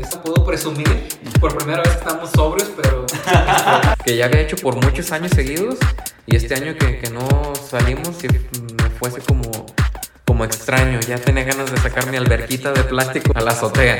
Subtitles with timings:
[0.00, 1.08] Eso puedo presumir.
[1.40, 3.06] Por primera vez estamos sobrios, pero.
[4.04, 5.76] que ya había hecho por muchos años seguidos.
[6.26, 9.66] Y este año que, que no salimos, y me fue así como
[10.24, 11.00] como extraño.
[11.00, 13.98] Ya tenía ganas de sacar mi alberquita de plástico a la azotea.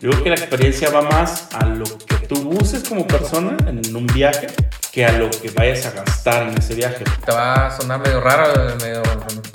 [0.00, 3.96] Yo creo que la experiencia va más a lo que tú uses como persona en
[3.96, 4.48] un viaje
[4.92, 7.04] que a lo que vayas a gastar en ese viaje.
[7.24, 9.02] Te va a sonar medio raro, medio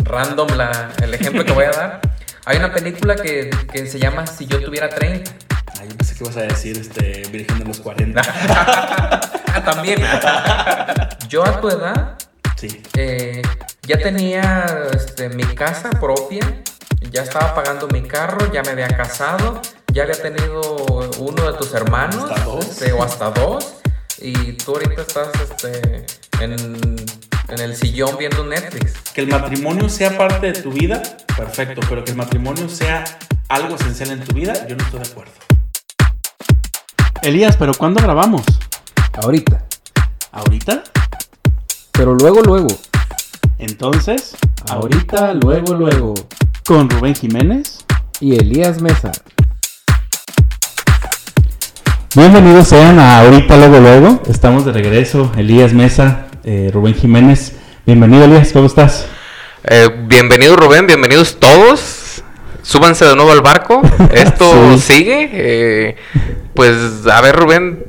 [0.04, 2.02] random la, el ejemplo que voy a dar.
[2.46, 5.32] Hay una película que, que se llama Si yo tuviera 30.
[5.80, 8.22] Ay, yo pensé que ibas a decir este, Virgen de los 40.
[8.24, 10.02] ah, también.
[11.30, 12.18] yo a tu edad
[12.56, 12.82] sí.
[12.96, 13.42] Eh,
[13.84, 16.42] ya tenía este, mi casa propia,
[17.12, 19.62] ya estaba pagando mi carro, ya me había casado,
[19.94, 20.62] ya había tenido
[21.20, 22.66] uno de tus hermanos, ¿Hasta dos?
[22.66, 23.76] Este, o hasta dos,
[24.20, 26.06] y tú ahorita estás este,
[26.42, 26.56] en,
[27.48, 28.94] en el sillón viendo Netflix.
[29.14, 31.02] Que el matrimonio sea parte de tu vida,
[31.38, 33.04] perfecto, pero que el matrimonio sea
[33.48, 35.32] algo esencial en tu vida, yo no estoy de acuerdo.
[37.24, 38.44] Elías, ¿pero cuándo grabamos?
[39.22, 39.66] Ahorita.
[40.32, 40.84] ¿Ahorita?
[41.92, 42.68] Pero luego, luego.
[43.58, 44.36] Entonces,
[44.70, 46.14] Ahorita, luego, luego.
[46.66, 47.86] con Rubén Jiménez.
[48.20, 49.12] Y Elías Mesa.
[52.16, 54.22] Bienvenidos sean a Ahorita, luego, luego.
[54.30, 57.56] Estamos de regreso, Elías Mesa, eh, Rubén Jiménez.
[57.86, 59.06] Bienvenido, Elías, ¿cómo estás?
[59.64, 62.24] Eh, bienvenido Rubén, bienvenidos todos.
[62.64, 63.82] Súbanse de nuevo al barco.
[64.14, 64.94] Esto Sí.
[64.94, 65.30] sigue.
[65.32, 65.96] Eh,
[66.58, 67.84] pues a ver Rubén,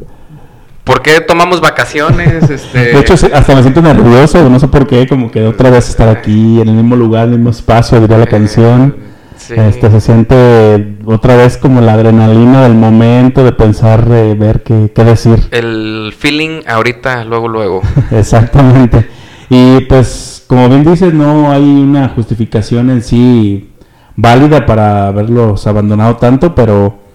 [0.84, 2.48] ¿por qué tomamos vacaciones?
[2.50, 5.88] Este, De hecho, hasta me siento nervioso, no sé por qué, como que otra vez
[5.88, 8.94] estar aquí en el mismo lugar, en el mismo espacio, diría la canción.
[9.38, 9.54] sí.
[9.56, 14.92] Este, se siente otra vez como la adrenalina del momento de pensar, eh, ver qué,
[14.94, 15.48] qué decir.
[15.50, 17.80] el feeling ahorita, luego, luego.
[18.10, 19.08] Exactamente.
[19.48, 23.70] Y pues, como bien dices, no hay una justificación en sí
[24.14, 27.07] válida para haberlos abandonado tanto, pero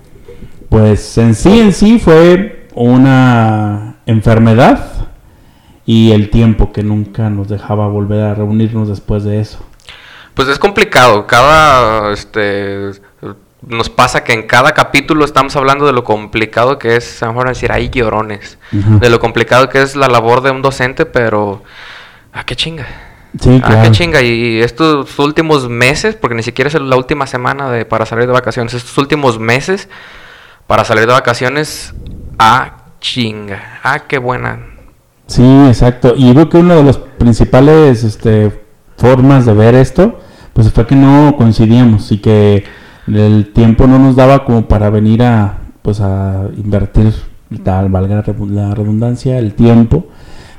[0.73, 5.07] pues en sí, en sí fue una enfermedad
[5.85, 9.63] y el tiempo que nunca nos dejaba volver a reunirnos después de eso.
[10.33, 11.27] Pues es complicado.
[11.27, 12.89] Cada, este,
[13.61, 17.33] nos pasa que en cada capítulo estamos hablando de lo complicado que es, a lo
[17.33, 18.57] mejor decir, hay llorones.
[18.71, 21.61] De lo complicado que es la labor de un docente, pero,
[22.31, 22.87] ¿a qué chinga?
[23.39, 23.83] Sí, claro.
[23.83, 24.23] qué chinga.
[24.23, 28.33] Y estos últimos meses, porque ni siquiera es la última semana de, para salir de
[28.33, 29.87] vacaciones, estos últimos meses
[30.73, 31.93] para salir de vacaciones,
[32.39, 33.79] ah, chinga.
[33.83, 34.57] Ah, qué buena.
[35.27, 36.15] Sí, exacto.
[36.17, 38.51] Y creo que una de las principales este,
[38.97, 40.17] formas de ver esto,
[40.51, 42.63] pues fue que no coincidíamos y que
[43.05, 47.13] el tiempo no nos daba como para venir a, pues a invertir,
[47.63, 50.07] tal, valga la redundancia, el tiempo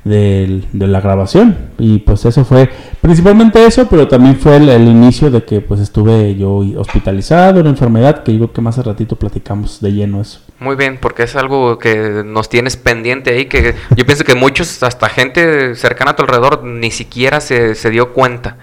[0.04, 1.56] del- de la grabación.
[1.78, 2.68] Y pues eso fue
[3.00, 7.70] principalmente eso, pero también fue el, el inicio de que pues estuve yo hospitalizado, una
[7.70, 10.40] enfermedad, que digo que más al ratito platicamos de lleno eso.
[10.60, 14.82] Muy bien, porque es algo que nos tienes pendiente ahí, que yo pienso que muchos,
[14.82, 18.56] hasta gente cercana a tu alrededor, ni siquiera se, se dio cuenta.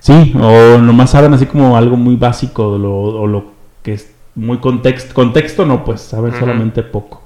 [0.00, 3.44] Sí, o nomás saben así como algo muy básico de lo, o lo
[3.82, 5.12] que es muy contexto.
[5.14, 7.22] Contexto no, pues saben solamente poco.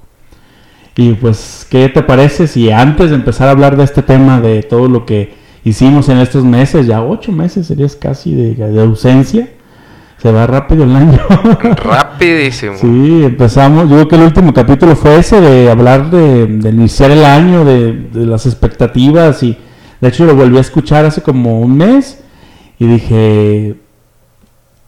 [0.95, 4.61] Y pues, ¿qué te parece si antes de empezar a hablar de este tema, de
[4.63, 5.33] todo lo que
[5.63, 9.49] hicimos en estos meses, ya ocho meses serías casi de, de ausencia,
[10.21, 11.19] se va rápido el año.
[11.75, 12.77] Rapidísimo.
[12.77, 13.89] Sí, empezamos.
[13.89, 17.65] Yo creo que el último capítulo fue ese de hablar de, de iniciar el año,
[17.65, 19.41] de, de las expectativas.
[19.43, 19.57] Y
[19.99, 22.23] de hecho lo volví a escuchar hace como un mes.
[22.79, 23.75] Y dije,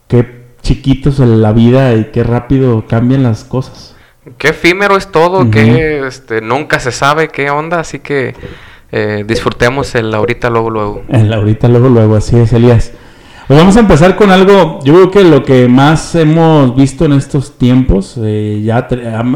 [0.08, 3.95] qué chiquito es la vida y qué rápido cambian las cosas.
[4.38, 8.34] Qué efímero es todo, que este, nunca se sabe qué onda, así que
[8.90, 11.02] eh, disfrutemos el ahorita, luego, luego.
[11.08, 12.92] El ahorita, luego, luego, así es, Elías.
[13.46, 17.12] Pues vamos a empezar con algo, yo creo que lo que más hemos visto en
[17.12, 18.88] estos tiempos, eh, ya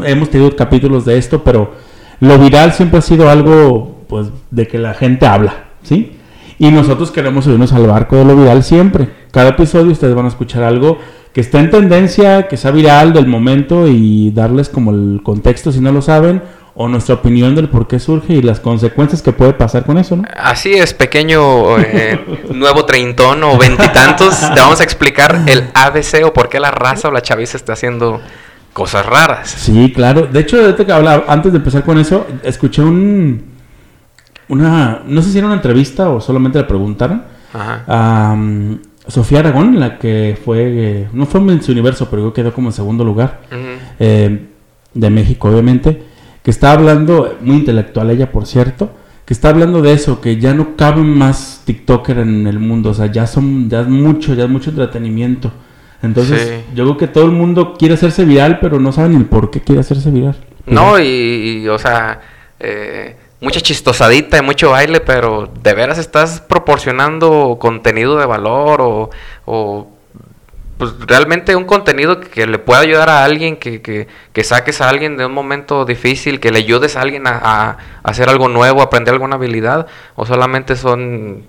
[0.05, 1.71] hemos tenido capítulos de esto, pero
[2.19, 6.17] lo viral siempre ha sido algo, pues, de que la gente habla, ¿sí?
[6.59, 9.07] Y nosotros queremos subirnos al barco de lo viral siempre.
[9.31, 10.99] Cada episodio ustedes van a escuchar algo
[11.33, 15.79] que esté en tendencia, que sea viral del momento y darles como el contexto si
[15.79, 16.41] no lo saben,
[16.73, 20.15] o nuestra opinión del por qué surge y las consecuencias que puede pasar con eso,
[20.15, 20.23] ¿no?
[20.35, 26.33] Así es, pequeño eh, nuevo treintón o veintitantos, te vamos a explicar el ABC o
[26.33, 28.21] por qué la raza o la chaviza está haciendo
[28.73, 29.49] cosas raras.
[29.49, 30.27] Sí, claro.
[30.27, 30.57] De hecho,
[31.27, 33.51] antes de empezar con eso, escuché un
[34.47, 37.23] una no sé si era una entrevista o solamente le preguntaron
[37.53, 38.33] Ajá.
[38.33, 38.77] um,
[39.07, 42.69] Sofía Aragón, la que fue eh, no fue en su universo, pero yo quedó como
[42.69, 43.41] en segundo lugar
[43.99, 44.47] eh,
[44.93, 46.03] de México, obviamente,
[46.43, 48.91] que está hablando muy intelectual ella, por cierto,
[49.25, 52.93] que está hablando de eso, que ya no caben más TikToker en el mundo, o
[52.93, 55.51] sea, ya son ya es mucho, ya es mucho entretenimiento.
[56.03, 56.73] Entonces, Sí.
[56.75, 59.61] yo creo que todo el mundo quiere hacerse viral, pero no saben el por qué
[59.61, 60.35] quiere hacerse viral.
[60.65, 61.03] No, y,
[61.63, 62.19] y, o sea,
[62.59, 69.09] eh, mucha chistosadita y mucho baile, pero ¿de veras estás proporcionando contenido de valor o,
[69.45, 69.87] o,
[70.77, 74.89] pues realmente un contenido que le pueda ayudar a alguien, que, que, que saques a
[74.89, 79.13] alguien de un momento difícil, que le ayudes a alguien a, hacer algo nuevo, aprender
[79.13, 81.43] alguna habilidad, o solamente son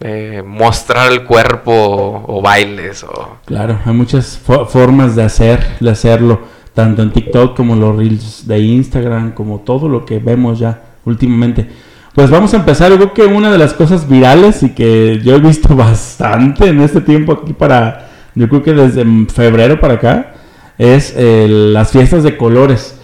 [0.00, 3.38] eh, mostrar el cuerpo o, bailes o...
[3.46, 6.40] Claro, hay muchas fo- formas de hacer, de hacerlo,
[6.74, 11.68] tanto en TikTok como los reels de Instagram, como todo lo que vemos ya últimamente.
[12.14, 15.34] Pues vamos a empezar, yo creo que una de las cosas virales y que yo
[15.34, 20.34] he visto bastante en este tiempo aquí para, yo creo que desde febrero para acá,
[20.78, 23.00] es eh, las fiestas de colores.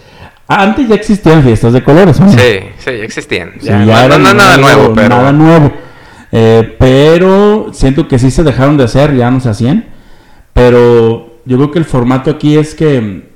[0.47, 2.31] Antes ya existían fiestas de colores, ¿o no?
[2.31, 2.37] Sí,
[2.77, 3.53] sí, ya existían.
[3.59, 5.09] Sí, Ya, no, era no- no nada nuevo, pero...
[5.09, 5.71] Nada nuevo.
[6.33, 9.85] Eh, pero siento que sí se dejaron de hacer, ya no se hacían.
[10.53, 13.29] Pero yo creo que el formato aquí es que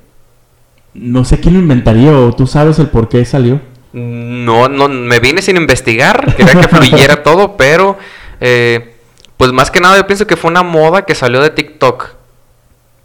[0.94, 3.60] no sé quién lo inventaría o tú sabes el por qué salió.
[3.98, 7.96] No, no, me vine sin investigar, quería que fluyera todo, pero
[8.42, 8.94] eh,
[9.38, 12.10] pues más que nada yo pienso que fue una moda que salió de TikTok.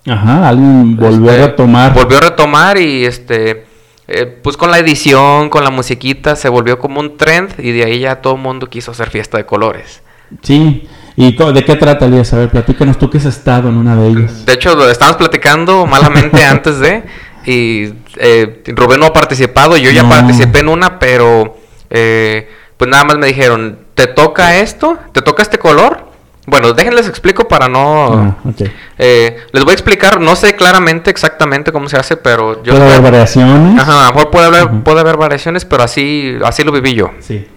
[0.05, 1.93] Ajá, alguien volvió Este, a retomar.
[1.93, 3.65] Volvió a retomar y este,
[4.09, 7.85] eh, pues con la edición, con la musiquita, se volvió como un trend y de
[7.85, 10.01] ahí ya todo el mundo quiso hacer fiesta de colores.
[10.41, 10.89] Sí.
[11.15, 12.33] ¿Y de qué trata, Elías?
[12.33, 14.45] A ver, platícanos tú que has estado en una de ellas.
[14.45, 17.03] De hecho, lo estábamos platicando malamente antes de,
[17.45, 20.09] y eh, Rubén no ha participado, yo ya No.
[20.09, 21.57] participé en una, pero
[21.89, 24.97] eh, pues nada más me dijeron, ¿te toca esto?
[25.11, 26.09] ¿Te toca este color?
[26.47, 28.13] Bueno, déjenles explico para no...
[28.13, 28.51] Ah.
[28.97, 32.73] Eh, les voy a explicar, no sé claramente exactamente cómo se hace, pero yo...
[32.73, 33.79] ¿Puede haber variaciones?
[33.79, 37.11] Ajá, a lo mejor puede haber, puede haber variaciones, pero así, así lo viví yo.
[37.19, 37.47] Sí.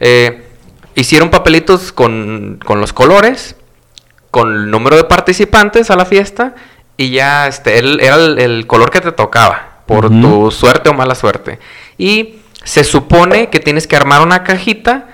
[0.00, 0.42] Eh,
[0.96, 3.54] hicieron papelitos con, con los colores,
[4.32, 6.56] con el número de participantes a la fiesta,
[6.96, 10.94] y ya este, él, era el, el color que te tocaba, por tu suerte o
[10.94, 11.58] mala suerte.
[11.98, 15.08] Y se supone que tienes que armar una cajita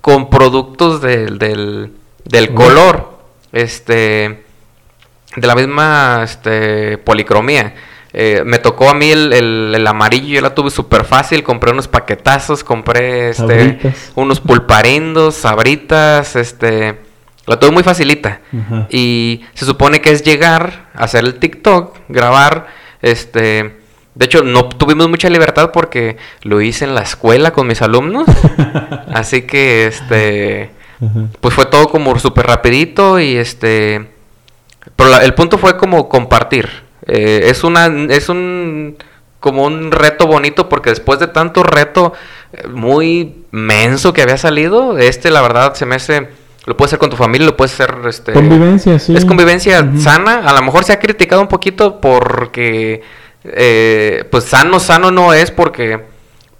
[0.00, 1.92] con productos del, del,
[2.24, 3.18] del color,
[3.52, 4.44] este,
[5.36, 7.74] de la misma este, policromía.
[8.12, 11.70] Eh, me tocó a mí el, el- el amarillo, yo la tuve súper fácil, compré
[11.70, 14.12] unos paquetazos, compré este, Sabritas.
[14.16, 16.98] unos pulparindos, sabritas, este,
[17.46, 18.40] la tuve muy facilita.
[18.52, 18.86] Ajá.
[18.90, 22.66] Y se supone que es llegar, hacer el TikTok, grabar,
[23.02, 23.76] este,
[24.14, 28.26] de hecho no tuvimos mucha libertad porque lo hice en la escuela con mis alumnos,
[29.14, 30.70] así que este,
[31.00, 31.28] Ajá.
[31.40, 34.10] pues fue todo como súper rapidito y este,
[34.96, 36.68] pero la- el punto fue como compartir.
[37.06, 38.96] Eh, es una, es un,
[39.40, 42.12] como un reto bonito porque después de tanto reto
[42.52, 46.28] eh, muy menso que había salido, este la verdad se me hace,
[46.66, 49.14] lo puedes hacer con tu familia, lo puedes hacer, este, Convivencia, sí.
[49.16, 50.42] es convivencia sana.
[50.46, 53.02] A lo mejor se ha criticado un poquito porque,
[53.44, 56.00] eh, pues sano, sano no es porque,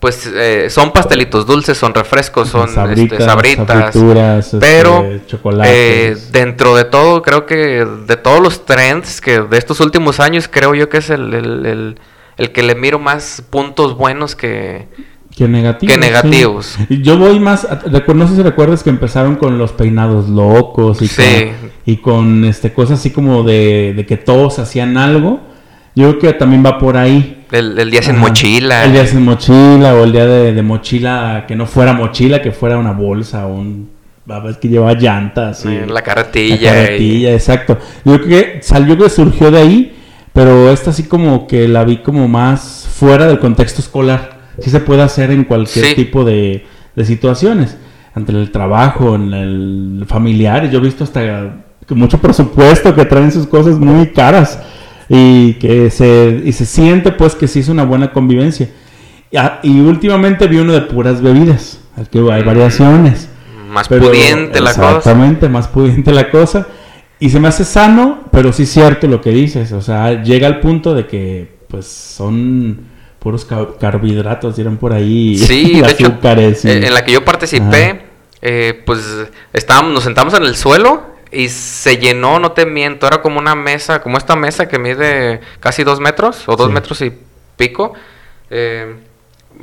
[0.01, 3.95] pues eh, son pastelitos dulces, son refrescos, son Sabritas, este, sabritas.
[3.95, 5.71] este, pero chocolates.
[5.75, 10.49] eh, dentro de todo, creo que de todos los trends que de estos últimos años,
[10.51, 11.99] creo yo que es el, el, el-
[12.39, 14.89] el que le miro más puntos buenos que...
[15.35, 15.95] Que negativos.
[15.95, 16.79] Que negativos.
[16.89, 17.03] sí.
[17.03, 17.67] Yo voy más.
[18.15, 21.23] No sé si recuerdas que empezaron con los peinados locos y, Sí.
[21.23, 25.41] con, y con este, cosas así como de, de que todos hacían algo.
[25.95, 27.45] Yo creo que también va por ahí.
[27.53, 28.21] El, el día sin Ajá.
[28.21, 28.85] mochila.
[28.85, 32.53] El día sin mochila o el día de, de mochila que no fuera mochila, que
[32.53, 33.91] fuera una bolsa o un.
[34.29, 35.65] A ver, que llevaba llantas.
[35.65, 36.55] y- La la carretilla.
[36.55, 37.79] y- carretilla, exacto.
[38.05, 39.97] Yo creo que salió que surgió de ahí,
[40.33, 44.40] pero esta sí como que la vi como más fuera del contexto escolar.
[44.61, 45.95] Sí se puede hacer en cualquier Sí.
[45.95, 46.65] tipo de,
[46.95, 47.77] de situaciones.
[48.15, 50.69] Ante el trabajo, en el familiar.
[50.71, 51.55] Yo he visto hasta
[51.87, 54.61] que mucho presupuesto que traen sus cosas muy caras.
[55.09, 58.69] Y que se, y se siente pues que sí es una buena convivencia.
[59.31, 61.81] Y, ah, y últimamente vi uno de puras bebidas.
[61.97, 63.29] Aquí hay variaciones.
[63.71, 64.89] Más Pero- pudiente la cosa.
[64.99, 66.67] Exactamente, más pudiente la cosa.
[67.19, 69.73] Y se me hace sano, pero sí cierto lo que dices.
[69.73, 72.81] O sea, llega al punto de que, pues, son
[73.21, 75.39] puros ca- carbohidratos, dirán por ahí.
[75.39, 76.65] Sí, de hecho, azúcares.
[76.65, 78.03] y- en la que yo participé,
[78.43, 79.01] eh, pues
[79.53, 83.55] estábamos, nos sentamos en el suelo y se llenó, no te miento, era como una
[83.55, 86.73] mesa, como esta mesa que mide casi dos metros o dos Sí.
[86.73, 87.13] metros y
[87.57, 87.93] pico.
[88.51, 88.97] Eh,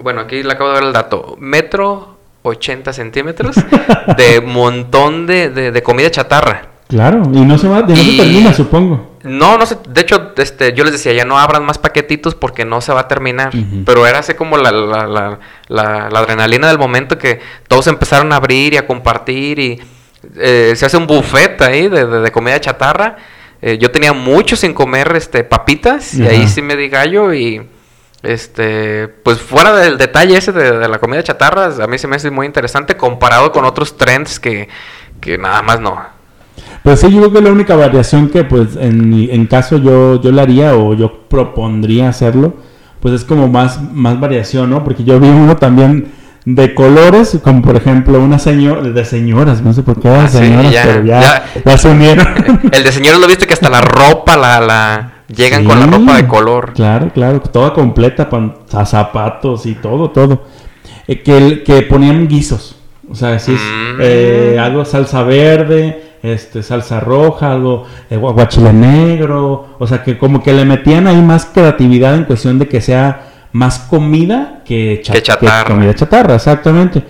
[0.02, 1.36] bueno, aquí le acabo de ver el dato.
[1.40, 3.56] Metro 80 centímetros
[4.18, 6.68] de montón de, de- de comida chatarra.
[6.88, 9.07] Claro, y no se va, de no se termina, supongo.
[9.27, 9.77] No, no sé.
[9.88, 13.01] De hecho, este, yo les decía, ya no abran más paquetitos porque no se va
[13.01, 13.51] a terminar.
[13.86, 18.31] Pero era así como la, la, la, la- la adrenalina del momento que todos empezaron
[18.34, 19.79] a abrir y a compartir y
[20.38, 23.17] eh, se hace un buffet ahí de, de- de comida chatarra.
[23.62, 27.67] eh, yo tenía mucho sin comer este papitas y ahí sí me di gallo y
[28.24, 32.15] este pues fuera del detalle ese de, de la comida chatarra, a mí se me
[32.15, 34.67] hace muy interesante comparado con otros trends que,
[35.22, 36.03] que nada más no.
[36.88, 40.32] Pues sí, yo creo que la única variación que pues en, en caso yo, yo
[40.32, 42.53] la haría o yo propondría hacerlo,
[43.01, 44.86] pues es como más, más variación, ¿no?
[44.86, 46.13] Porque yo vi uno también
[46.46, 50.38] de colores, como por ejemplo una señora, de señoras, no sé por qué, Ah, sí,
[50.38, 51.44] señoras, ya, pero ya, ya.
[51.65, 52.25] ya se unieron.
[52.72, 56.15] El de señores lo viste que hasta la ropa la, la llegan con la ropa
[56.15, 56.72] de color.
[56.74, 58.29] Claro, claro, toda completa,
[58.72, 60.46] a zapatos y todo, todo.
[61.06, 62.76] Eh, que, que ponían guisos.
[63.10, 64.00] O sea, si es Mm.
[64.02, 69.76] eh, algo salsa verde, este, salsa roja, algo eh, guaguachile negro.
[69.80, 73.22] O sea, que como que le metían ahí más creatividad en cuestión de que sea
[73.54, 75.66] más comida que, cha- Que chatarra.
[75.74, 77.02] comida chatarra, exactamente.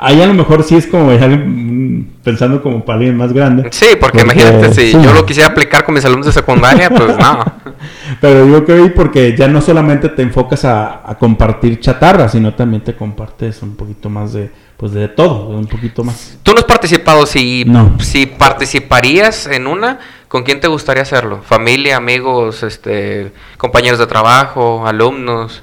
[0.00, 3.68] Ahí a lo mejor sí es como ya, mm, pensando como para alguien más grande.
[3.72, 4.98] Sí, porque, Porque, imagínate, si sí.
[5.02, 7.44] yo lo quisiera aplicar con mis alumnos de secundaria, pues no.
[8.20, 12.54] Pero yo creo que porque ya no solamente te enfocas a, a compartir chatarra, sino
[12.54, 16.36] también te compartes un poquito más de, pues de todo, un poquito más.
[16.42, 17.96] Tú no has participado, si, No.
[18.00, 19.98] si participarías en una,
[20.28, 21.42] ¿con quién te gustaría hacerlo?
[21.44, 25.62] ¿Familia, amigos, este, compañeros de trabajo, alumnos?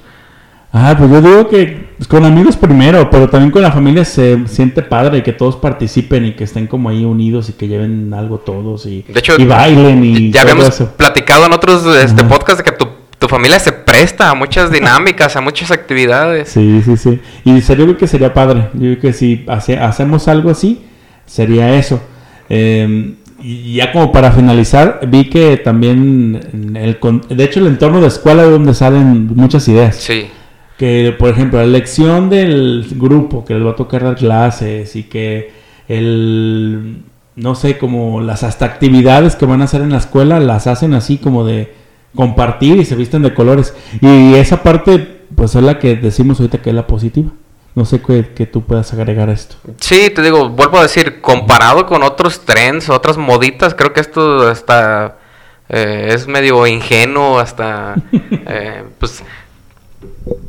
[0.72, 4.82] Ah, pues yo digo que con amigos primero, pero también con la familia se siente
[4.82, 8.84] padre que todos participen y que estén como ahí unidos y que lleven algo todos
[8.84, 10.92] y, De hecho, y bailen y ya todo habíamos eso.
[10.96, 12.28] platicado en otros este, Ajá.
[12.28, 16.50] podcasts de que tu, tu familia se presta a muchas dinámicas, a muchas actividades.
[16.50, 17.20] Sí, sí, sí.
[17.44, 18.68] Y serio creo que sería padre.
[18.74, 20.82] Yo creo que si hace- hacemos algo así,
[21.24, 22.02] sería eso.
[22.50, 26.98] Eh, y ya como para finalizar, vi que también, el,
[27.34, 29.96] de hecho, el entorno de escuela es donde salen muchas ideas.
[29.96, 30.26] Sí.
[30.76, 35.04] Que, por ejemplo, la elección del grupo que les va a tocar dar clases y
[35.04, 35.50] que
[35.88, 37.02] el,
[37.34, 40.92] no sé, como las hasta actividades que van a hacer en la escuela las hacen
[40.94, 41.72] así como de
[42.14, 43.74] compartir y se visten de colores.
[44.00, 47.30] Y esa parte, pues es la que decimos ahorita que es la positiva.
[47.74, 49.56] No sé qué, qué tú puedas agregar a esto.
[49.80, 54.48] Sí, te digo, vuelvo a decir, comparado con otros trends, otras moditas, creo que esto
[54.48, 55.18] hasta
[55.68, 59.22] eh, es medio ingenuo, hasta, eh, pues,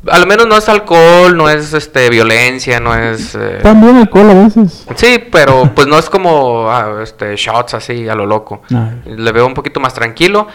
[0.10, 3.36] al menos no es alcohol, no es este violencia, no es...
[3.36, 4.86] eh, También alcohol a veces.
[4.96, 8.62] sí, pero pues no es como ah, este shots así a lo loco.
[8.70, 9.16] Ay.
[9.18, 10.48] Le veo un poquito más tranquilo.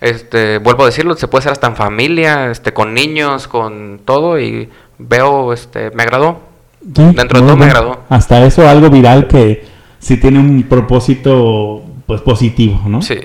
[0.00, 4.38] Este, vuelvo a decirlo, se puede hacer hasta en familia, este, con niños, con todo
[4.38, 4.68] y
[4.98, 6.40] veo, este, me agradó.
[6.80, 8.02] Sí, Dentro de todo me agradó.
[8.08, 9.66] Hasta eso algo viral que
[9.98, 13.02] sí tiene un propósito pues positivo, ¿no?
[13.02, 13.18] Sí.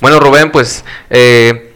[0.00, 1.69] Bueno, Rubén, pues eh,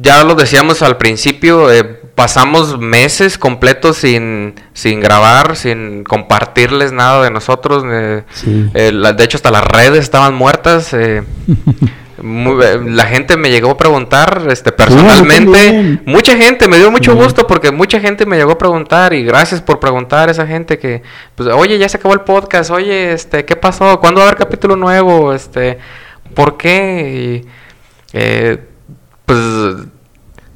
[0.00, 7.22] ya lo decíamos al principio, eh, pasamos meses completos sin, sin grabar, sin compartirles nada
[7.24, 7.84] de nosotros.
[7.86, 8.70] eh, Sí.
[8.74, 10.92] eh, la- de hecho, hasta las redes estaban muertas.
[10.92, 11.22] eh,
[12.22, 16.00] muy- la gente me llegó a preguntar este, personalmente.
[16.04, 19.62] mucha gente, me dio mucho gusto porque mucha gente me llegó a preguntar y gracias
[19.62, 21.02] por preguntar a esa gente que,
[21.34, 23.98] pues, oye, ya se acabó el podcast, oye, este, ¿qué pasó?
[24.00, 25.32] ¿Cuándo va a haber capítulo nuevo?
[25.32, 25.78] Este,
[26.34, 27.42] ¿por qué?
[27.42, 27.48] Y,
[28.12, 28.58] eh,
[29.30, 29.86] pues,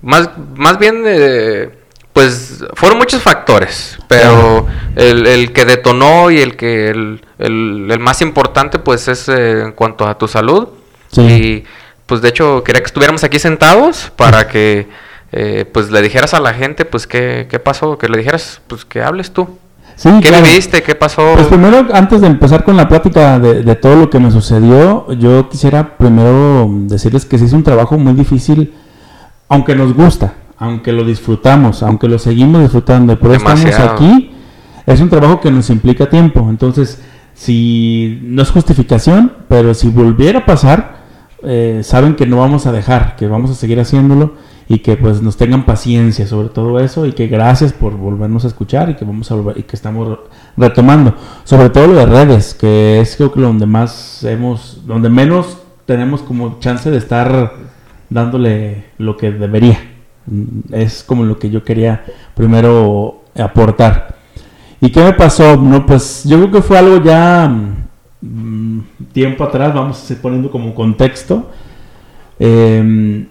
[0.02, 1.70] más, más bien, eh,
[2.12, 4.66] pues, fueron muchos factores, pero
[4.96, 9.62] el, el que detonó y el que, el, el- el más importante, pues, es eh,
[9.62, 10.68] en cuanto a tu salud.
[11.12, 11.20] Sí.
[11.22, 11.64] Y
[12.06, 14.88] pues de hecho quería que estuviéramos aquí sentados para que
[15.32, 18.84] eh, pues le dijeras a la gente pues qué, qué pasó, que le dijeras pues
[18.84, 19.58] que hables tú.
[19.96, 20.44] Sí, ¿Qué claro.
[20.46, 20.82] viviste?
[20.82, 21.22] ¿Qué pasó?
[21.34, 25.10] Pues primero, antes de empezar con la plática de, de todo lo que me sucedió,
[25.12, 28.74] yo quisiera primero decirles que sí es un trabajo muy difícil,
[29.48, 33.92] aunque nos gusta, aunque lo disfrutamos, aunque lo seguimos disfrutando, por eso estamos Demasiado.
[33.92, 34.30] aquí,
[34.86, 36.46] es un trabajo que nos implica tiempo.
[36.50, 37.00] Entonces,
[37.34, 41.03] si no es justificación, pero si volviera a pasar,
[41.46, 44.34] eh, saben que no vamos a dejar, que vamos a seguir haciéndolo
[44.68, 48.48] y que pues nos tengan paciencia sobre todo eso y que gracias por volvernos a
[48.48, 50.18] escuchar y que vamos a volver y que estamos
[50.56, 51.14] retomando.
[51.44, 56.22] Sobre todo lo de redes que es creo que donde más hemos donde menos tenemos
[56.22, 57.52] como chance de estar
[58.08, 59.78] dándole lo que debería.
[60.26, 64.16] Mm, es como lo que yo quería primero aportar.
[64.80, 67.50] Y qué me pasó no pues yo creo que fue algo ya
[68.24, 68.80] mm,
[69.12, 71.50] tiempo atrás vamos a ir poniendo como contexto
[72.38, 73.26] eh,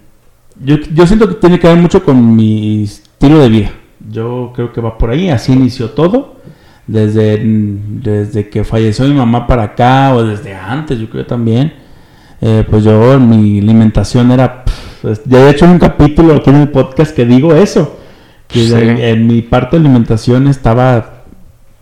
[0.64, 3.72] yo, yo siento que tiene que ver mucho con mi estilo de vida.
[4.10, 6.36] Yo creo que va por ahí, así inició todo.
[6.86, 11.74] Desde, desde que falleció mi mamá para acá, o desde antes, yo creo también.
[12.42, 14.66] Eh, pues yo, mi alimentación era.
[14.66, 17.98] pff, ya he hecho un capítulo aquí en el podcast que digo eso.
[18.48, 18.74] Que Sí.
[18.74, 21.24] en, en mi parte de alimentación estaba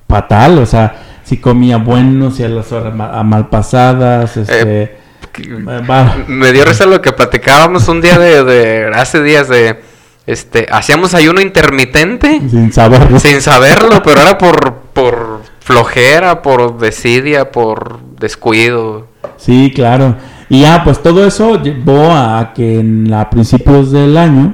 [0.07, 0.59] fatal.
[0.59, 4.35] O sea, si comía bueno, si a las horas a mal pasadas.
[4.35, 4.97] Este,
[5.89, 6.17] Va.
[6.27, 9.79] Me dio risa lo que platicábamos un día de, de hace días de
[10.27, 13.17] este hacíamos ayuno intermitente Sin saberlo.
[13.17, 19.07] sin saberlo, pero era por por flojera, por desidia, por descuido.
[19.37, 20.17] Sí, claro.
[20.49, 24.53] Y ya, pues todo eso llevó a que en la, a principios del año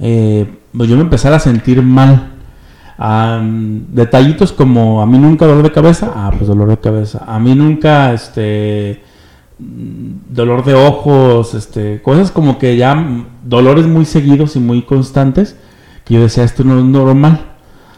[0.00, 2.37] eh, pues yo me empezara a sentir mal.
[3.00, 7.24] Am, detallitos como a mí nunca dolor de cabeza, ah, pues dolor de cabeza.
[7.26, 9.02] A mí nunca, este,
[9.58, 14.82] mm, dolor de ojos, este, cosas como que ya mm, dolores muy seguidos y muy
[14.82, 15.56] constantes
[16.04, 17.40] que yo decía esto no es normal.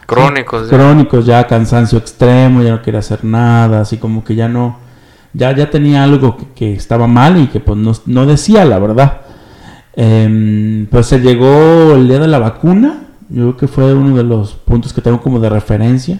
[0.05, 0.69] Crónicos.
[0.69, 0.77] ya.
[0.77, 4.77] Crónicos, ya cansancio extremo, ya no quería hacer nada, así como que ya no,
[5.33, 8.77] ya, ya tenía algo que, que estaba mal y que pues no, no decía la
[8.79, 9.21] verdad.
[9.93, 14.23] Em, pues se llegó el día de la vacuna, yo creo que fue uno de
[14.23, 16.19] los puntos que tengo como de referencia.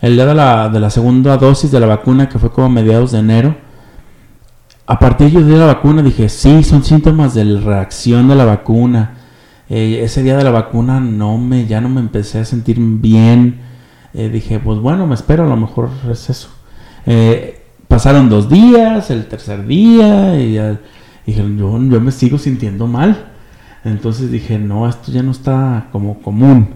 [0.00, 2.70] El día de la, de la segunda dosis de la vacuna, que fue como a
[2.70, 3.56] mediados de enero.
[4.86, 9.14] A partir de la vacuna dije, sí, son síntomas de la reacción de la vacuna.
[9.68, 13.60] Eh, ese día de la vacuna no me, ya no me empecé a sentir bien.
[14.12, 16.48] Eh, dije, pues bueno, me espero, a lo mejor es eso.
[17.06, 20.80] Eh, pasaron dos días, el tercer día, y ya
[21.26, 23.32] dije, yo, yo me sigo sintiendo mal.
[23.84, 26.68] Entonces dije, no, esto ya no está como común.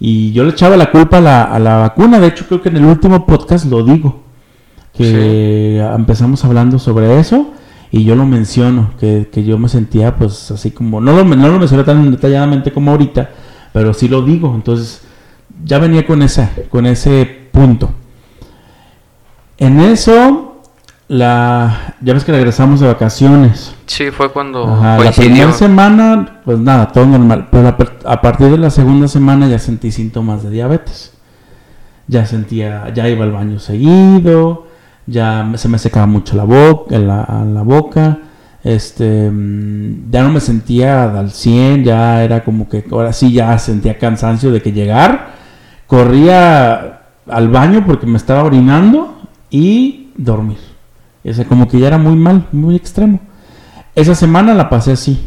[0.00, 2.20] Y yo le echaba la culpa a la, a la vacuna.
[2.20, 4.22] De hecho, creo que en el último podcast lo digo.
[4.92, 7.52] Que empezamos hablando sobre eso.
[7.90, 8.90] Y yo lo menciono.
[8.98, 11.00] Que, que yo me sentía pues así como...
[11.00, 13.30] No lo, no lo mencioné tan detalladamente como ahorita.
[13.72, 14.52] Pero sí lo digo.
[14.54, 15.02] Entonces
[15.64, 17.90] ya venía con, esa, con ese punto.
[19.56, 20.53] En eso...
[21.14, 23.72] La, ya ves que regresamos de vacaciones.
[23.86, 27.46] Sí, fue cuando Ajá, la primera semana, pues nada, todo normal.
[27.52, 31.12] Pero a, par- a partir de la segunda semana ya sentí síntomas de diabetes.
[32.08, 34.66] Ya sentía, ya iba al baño seguido,
[35.06, 38.18] ya se me secaba mucho la boca, la, la boca.
[38.64, 43.56] Este, mm, ya no me sentía al 100, ya era como que ahora sí ya
[43.58, 45.28] sentía cansancio de que llegar,
[45.86, 50.73] corría al baño porque me estaba orinando y dormir.
[51.24, 53.20] O sea, como que ya era muy mal, muy extremo.
[53.94, 55.26] Esa semana la pasé así.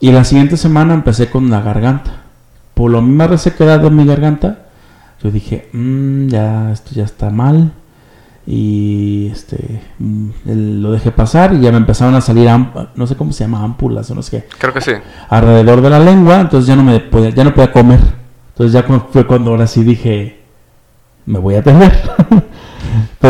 [0.00, 2.10] Y la siguiente semana empecé con la garganta.
[2.74, 4.66] Por la misma resequedad de mi garganta,
[5.22, 7.72] yo dije, "Mm, ya, esto ya está mal.
[8.46, 10.28] Y este mm,
[10.80, 12.48] lo dejé pasar y ya me empezaron a salir,
[12.94, 14.92] no sé cómo se llama, ámpulas o no sé qué, Creo que sí.
[15.28, 16.40] alrededor de la lengua.
[16.40, 18.00] Entonces ya no me podía, ya no podía comer.
[18.50, 20.40] Entonces ya fue cuando ahora sí dije,
[21.26, 21.92] me voy a atender.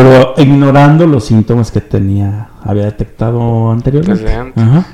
[0.01, 4.23] Pero ignorando los síntomas que tenía, había detectado anteriormente.
[4.23, 4.63] Desde antes.
[4.63, 4.85] Ajá.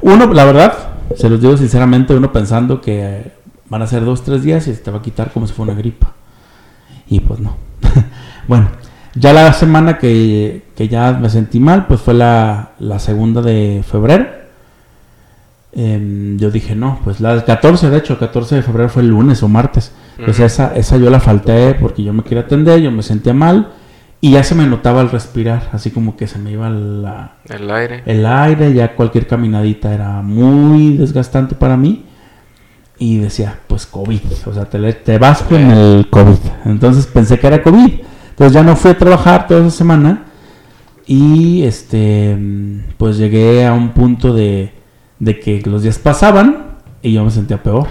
[0.00, 0.72] Uno, la verdad,
[1.14, 3.32] se los digo sinceramente, uno pensando que eh,
[3.68, 5.72] van a ser dos, tres días y se te va a quitar como si fuera
[5.72, 6.14] una gripa.
[7.08, 7.58] Y pues no.
[8.48, 8.70] bueno,
[9.14, 13.84] ya la semana que, que ya me sentí mal, pues fue la, la segunda de
[13.86, 14.28] febrero.
[15.72, 19.02] Em, yo dije, no, pues la del 14, de hecho, el 14 de febrero fue
[19.02, 19.92] el lunes o martes.
[20.16, 20.46] Pues Ujú.
[20.46, 23.74] esa, esa yo la falté porque yo me quería atender, yo me sentía mal
[24.20, 27.70] y ya se me notaba al respirar, así como que se me iba la, El
[27.70, 28.02] aire.
[28.06, 32.04] el aire, ya cualquier caminadita era muy desgastante para mí.
[32.98, 36.38] Y decía, pues COVID, o sea, te, vas con el COVID.
[36.64, 37.92] Entonces pensé que era COVID.
[38.30, 40.24] Entonces ya no fui a trabajar toda esa semana.
[41.06, 42.36] Y este,
[42.96, 44.72] pues llegué a un punto de,
[45.18, 47.86] de que los días pasaban y yo me sentía peor.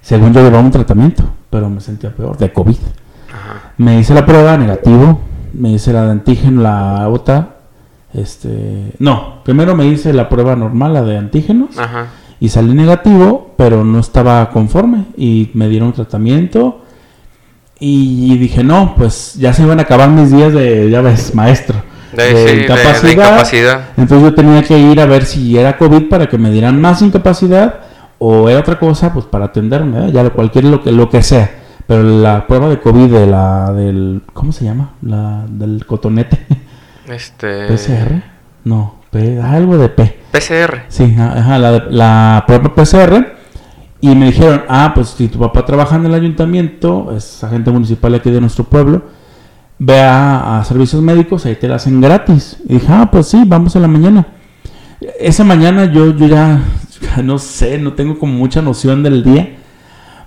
[0.00, 2.76] Según yo llevaba un tratamiento, pero me sentía peor, de COVID.
[3.28, 3.72] Ajá.
[3.76, 5.20] Me hice la prueba negativo,
[5.54, 7.56] me hice la de antígeno, la OTA.
[8.14, 12.06] Este, no, primero me hice la prueba normal, la de antígenos, Ajá.
[12.40, 16.80] y salí negativo, pero no estaba conforme y me dieron tratamiento.
[17.80, 21.82] Y dije, no, pues ya se iban a acabar mis días de, ya ves, maestro.
[22.14, 23.80] De, sí, de- de incapacidad.
[23.96, 27.00] Entonces yo tenía que ir a ver si era COVID para que me dieran más
[27.02, 27.80] incapacidad
[28.18, 30.12] o era otra cosa, pues para atenderme, ¿eh?
[30.12, 31.50] ya cualquier lo que, lo que sea.
[31.92, 34.92] Pero la prueba de COVID de la del ¿cómo se llama?
[35.02, 36.38] La del cotonete.
[37.06, 37.66] Este.
[37.66, 38.22] PCR?
[38.64, 40.20] No, P, algo de P.
[40.32, 40.84] PCR.
[40.88, 43.34] Sí, ajá, la, de- la prueba PCR.
[44.00, 48.14] Y me dijeron, ah, pues si tu papá trabaja en el ayuntamiento, es agente municipal
[48.14, 49.02] aquí de nuestro pueblo,
[49.78, 52.56] ve a, a servicios médicos, ahí te la hacen gratis.
[52.70, 54.26] Y dije, ah, pues sí, vamos en la mañana.
[55.20, 56.58] Esa mañana yo, yo ya,
[57.22, 59.56] no sé, no tengo como mucha noción del día,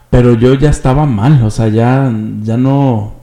[0.09, 2.11] pero yo ya estaba mal, o sea, ya,
[2.43, 3.13] ya no,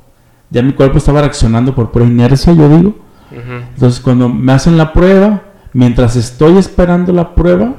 [0.51, 2.89] ya mi cuerpo estaba reaccionando por pura inercia, yo digo.
[3.31, 3.65] Ujú.
[3.75, 5.43] Entonces cuando me hacen la prueba,
[5.73, 7.75] mientras estoy esperando la prueba,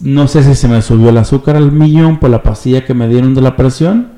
[0.00, 3.08] no sé si se me subió el azúcar al millón por la pastilla que me
[3.08, 4.08] dieron de la presión,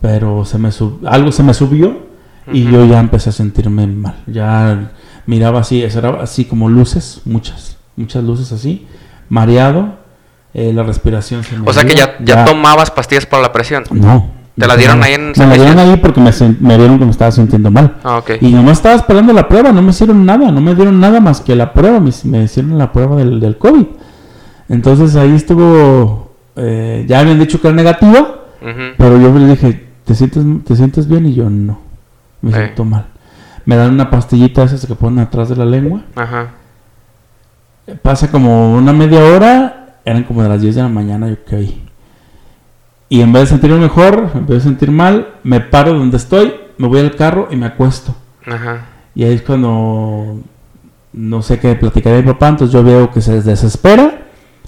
[0.00, 2.10] pero se me sub- algo se me subió
[2.52, 4.16] y yo ya empecé a sentirme mal.
[4.26, 4.90] Ya
[5.24, 8.86] Miraba así, era así como luces, muchas, muchas luces así,
[9.28, 9.94] mareado,
[10.54, 13.84] eh, la respiración se me O sea que ya, ya tomabas pastillas para la presión.
[13.90, 14.30] No.
[14.58, 17.10] ¿Te la dieron ahí en Me la dieron ahí porque me, me vieron que me
[17.10, 17.96] estaba sintiendo mal.
[18.04, 18.32] Ah, ok.
[18.42, 21.40] Y nomás estaba esperando la prueba, no me hicieron nada, no me dieron nada más
[21.40, 23.86] que la prueba, me, me hicieron la prueba del, del COVID.
[24.68, 28.40] Entonces ahí estuvo, eh, ya habían dicho que era negativa,
[28.98, 31.26] pero yo le dije, ¿te sientes, ¿te sientes bien?
[31.26, 31.80] Y yo, no,
[32.42, 32.54] me Eh.
[32.54, 33.06] siento mal.
[33.64, 36.02] Me dan una pastillita esas que ponen atrás de la lengua.
[36.14, 36.48] Ajá.
[38.02, 41.80] Pasa como una media hora, eran como de las 10 de la mañana, yo que.
[43.08, 46.54] Y en vez de sentirme mejor, en vez de sentir mal, me paro donde estoy,
[46.78, 48.14] me voy al carro y me acuesto.
[48.46, 48.86] Ajá.
[49.14, 50.40] Y ahí es cuando
[51.12, 54.26] no sé qué platicaré mi papá, entonces yo veo que se desespera.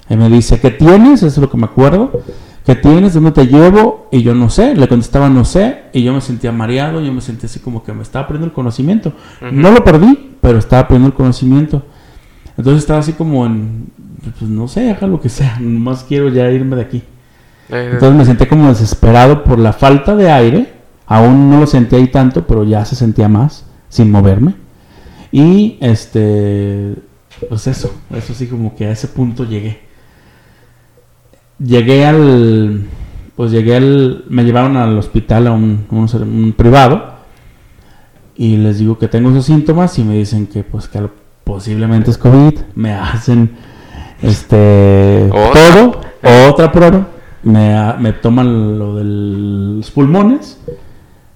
[0.09, 1.23] Y me dice, ¿qué tienes?
[1.23, 2.23] Eso es lo que me acuerdo.
[2.67, 3.15] ¿Qué tienes?
[3.15, 4.09] ¿Dónde te llevo?
[4.11, 4.75] Y yo no sé.
[4.75, 5.85] Le contestaba, no sé.
[5.93, 8.53] Y yo me sentía mareado, yo me sentía así como que me estaba perdiendo el
[8.53, 9.13] conocimiento.
[9.41, 11.83] No lo perdí, pero estaba perdiendo el conocimiento.
[12.57, 13.87] Entonces estaba así como en,
[14.39, 15.59] pues no sé, haga lo que sea.
[15.61, 17.03] Más quiero ya irme de aquí.
[17.71, 20.73] Eh, Entonces me sentí como desesperado por la falta de aire.
[21.07, 24.55] Aún no lo sentía ahí tanto, pero ya se sentía más sin moverme.
[25.31, 26.95] Y este,
[27.49, 29.81] pues eso, eso sí como que a ese punto llegué.
[31.59, 32.87] Llegué al,
[33.37, 37.15] pues llegué al, me llevaron al hospital a un, un un privado
[38.37, 40.99] y les digo que tengo esos síntomas y me dicen que pues que
[41.45, 42.59] posiblemente es COVID.
[42.75, 43.51] Me hacen
[44.23, 46.01] este todo,
[46.51, 47.09] otra prueba.
[47.43, 50.59] Me, me toman lo de los pulmones,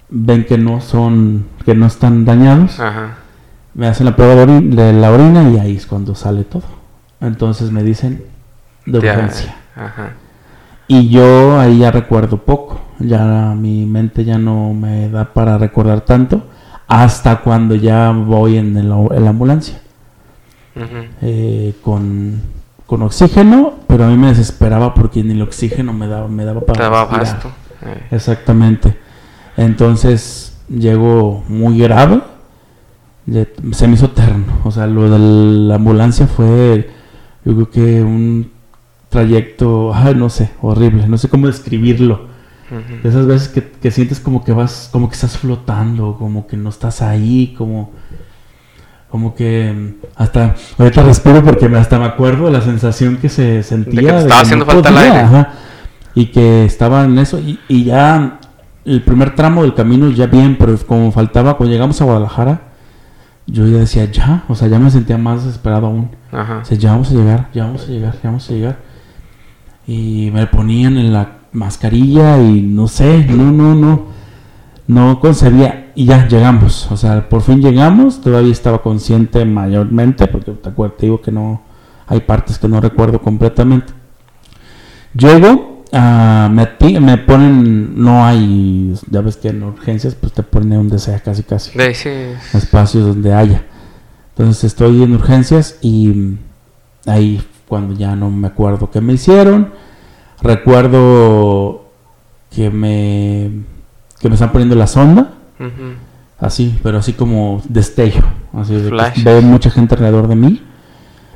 [0.09, 3.17] ven que no son, que no están dañados, Ajá.
[3.75, 6.63] me hacen la prueba de, ori- de la orina y ahí es cuando sale todo.
[7.21, 8.23] Entonces me dicen
[8.87, 9.55] de urgencia.
[9.75, 10.13] Ajá.
[10.87, 16.01] Y yo ahí ya recuerdo poco, ya mi mente ya no me da para recordar
[16.01, 16.41] tanto
[16.87, 19.79] hasta cuando ya voy en, el- en la ambulancia
[21.21, 22.41] Eh, con,
[22.85, 26.61] con oxígeno, pero a mí me desesperaba porque ni el oxígeno me daba, me daba
[26.61, 27.23] para daba.
[27.81, 28.07] Eh.
[28.11, 28.97] Exactamente.
[29.57, 32.21] Entonces llegó muy grave.
[33.71, 34.59] Se me hizo eterno.
[34.63, 36.89] O sea, lo de la ambulancia fue,
[37.45, 38.51] yo creo que un
[39.09, 41.07] trayecto, ay, no sé, horrible.
[41.07, 42.29] No sé cómo describirlo.
[43.03, 46.69] Esas veces que, que sientes como que vas, como que estás flotando, como que no
[46.69, 47.91] estás ahí, como,
[49.09, 53.63] como que mm, hasta ahorita respiro porque hasta me acuerdo de la sensación que se
[53.63, 54.01] sentía.
[54.01, 55.17] te estaba que haciendo no falta el aire.
[55.19, 55.49] ajá,
[56.15, 58.39] y que estaba en eso y, y ya
[58.85, 62.61] el primer tramo del camino ya bien, pero como faltaba cuando llegamos a Guadalajara,
[63.45, 66.09] yo ya decía ya, o sea, ya me sentía más desesperado aún.
[66.31, 66.59] Ajá.
[66.61, 68.77] O sea, ya vamos a llegar, ya vamos a llegar, ya vamos a llegar.
[69.87, 74.05] Y me ponían en la mascarilla y no sé, no, no, no,
[74.87, 75.88] no concebía.
[75.99, 80.97] Y ya llegamos, o sea, por fin llegamos, todavía estaba consciente mayormente, porque te acuerdas,
[80.97, 81.61] te digo que no,
[82.07, 83.91] hay partes que no recuerdo completamente.
[85.13, 86.69] Llego, ah, me,
[87.01, 91.43] me ponen, no hay, ya ves que en urgencias pues te ponen donde sea casi
[91.43, 92.09] casi sí.
[92.53, 93.65] espacios donde haya.
[94.29, 96.37] Entonces estoy en urgencias y
[97.07, 99.73] ahí cuando ya no me acuerdo qué me hicieron,
[100.41, 101.89] recuerdo
[102.49, 103.51] que me
[104.21, 105.33] que me están poniendo la sonda,
[106.39, 108.21] Así, pero así como destello,
[108.53, 108.89] así de
[109.23, 110.63] veo mucha gente alrededor de mí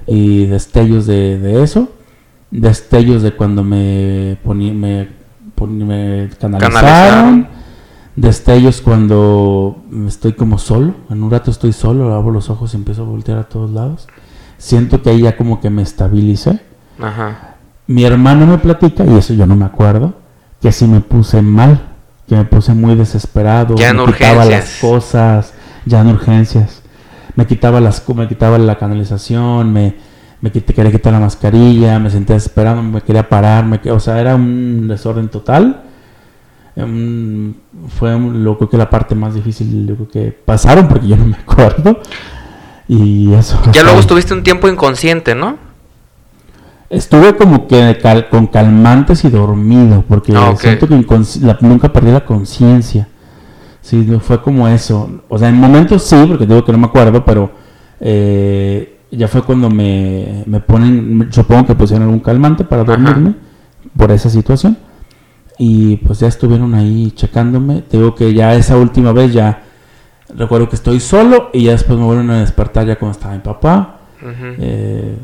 [0.08, 1.90] y destellos de, de eso,
[2.52, 5.10] destellos de cuando me poní, me,
[5.58, 7.48] poní- me canalizaron, Canalizaron.
[8.16, 13.02] destellos cuando estoy como solo, en un rato estoy solo, abro los ojos y empiezo
[13.04, 14.08] a voltear a todos lados,
[14.58, 16.62] siento que ahí ya como que me estabilicé.
[17.02, 17.56] Ajá.
[17.88, 20.14] Mi hermano me platica, y eso yo no me acuerdo,
[20.62, 21.90] que si me puse mal,
[22.28, 25.54] que me puse muy desesperado, Ya en me quitaba las cosas,
[25.86, 26.82] ya en urgencias.
[27.36, 29.96] Me quitaba las me quitaba la canalización, me,
[30.74, 34.88] quería quitar la mascarilla, me sentía desesperado, me quería parar, me o sea, era un
[34.88, 35.84] desorden total.
[36.76, 41.26] Fue un- lo creo que la parte más difícil creo que pasaron porque yo no
[41.26, 42.00] me acuerdo.
[42.88, 43.60] Y eso.
[43.72, 45.58] Ya luego estuviste un tiempo inconsciente, ¿no?
[46.94, 50.60] Estuve como que cal- con calmantes y dormido, porque Ah, ok.
[50.60, 50.96] siento que
[51.42, 53.08] la- nunca perdí la conciencia.
[53.82, 55.10] Sí, fue como eso.
[55.28, 57.52] O sea, en momentos sí, porque digo que no me acuerdo, pero
[58.00, 62.92] eh, ya fue cuando me, me ponen, supongo que pusieron algún calmante para Ajá.
[62.92, 63.36] dormirme
[63.98, 64.78] por esa situación.
[65.58, 67.82] Y pues ya estuvieron ahí checándome.
[67.82, 69.64] Te digo que ya esa última vez ya
[70.36, 73.42] recuerdo que estoy solo y ya después me vuelven a despertar ya cuando estaba mi
[73.42, 73.98] papá.
[74.22, 74.56] Ujú.
[74.60, 75.18] Eh,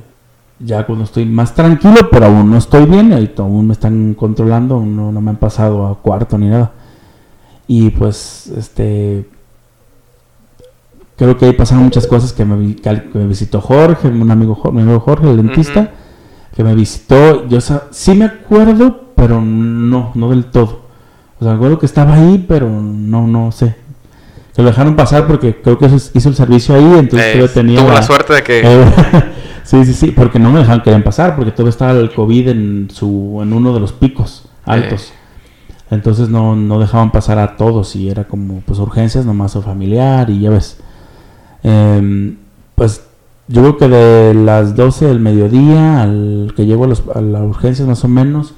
[0.59, 4.75] ya cuando estoy más tranquilo, pero aún no estoy bien, ahí aún me están controlando,
[4.75, 6.71] aún no, no me han pasado a cuarto ni nada.
[7.67, 9.25] Y pues, este,
[11.15, 14.59] creo que ahí pasaron muchas cosas que me, que que me visitó Jorge, un amigo,
[14.73, 15.89] mi amigo Jorge, el dentista, Ujú.
[16.55, 17.47] que me visitó.
[17.47, 20.81] Yo sí me acuerdo, pero no, no del todo.
[21.39, 23.75] O sea, acuerdo que estaba ahí, pero no, no sé.
[24.53, 27.79] Se lo dejaron pasar porque creo que hizo el servicio ahí, entonces Eh, yo tenía...
[27.79, 28.61] tuvo la suerte de que...
[28.65, 29.33] Eh,
[29.69, 32.87] sí, sí, sí, porque no me dejaron querían pasar, porque todavía estaba el COVID en
[32.91, 35.11] su en uno de los picos altos.
[35.91, 40.29] Entonces no, no dejaban pasar a todos y era como pues urgencias nomás o familiar
[40.29, 40.77] y ya ves.
[41.63, 42.37] Em,
[42.75, 43.03] pues
[43.47, 47.41] yo creo que de las 12 del mediodía al que llego a, los- a las
[47.41, 48.53] urgencias más o menos,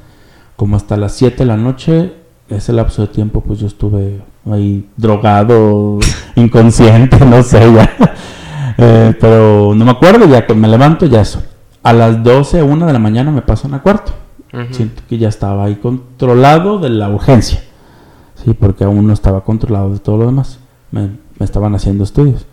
[0.58, 2.14] como hasta las 7 de la noche,
[2.50, 4.20] ese lapso de tiempo pues yo estuve
[4.52, 6.00] ahí drogado,
[6.36, 7.90] inconsciente, no sé ya.
[8.78, 11.42] Eh, pero no me acuerdo, ya que me levanto, ya eso.
[11.84, 14.12] A las 12, 1 de la mañana me pasan a cuarto.
[14.72, 17.62] Siento que ya estaba ahí controlado de la urgencia.
[18.44, 20.60] Sí, porque aún no estaba controlado de todo lo demás.
[20.92, 21.04] Me,
[21.40, 22.46] me estaban haciendo estudios.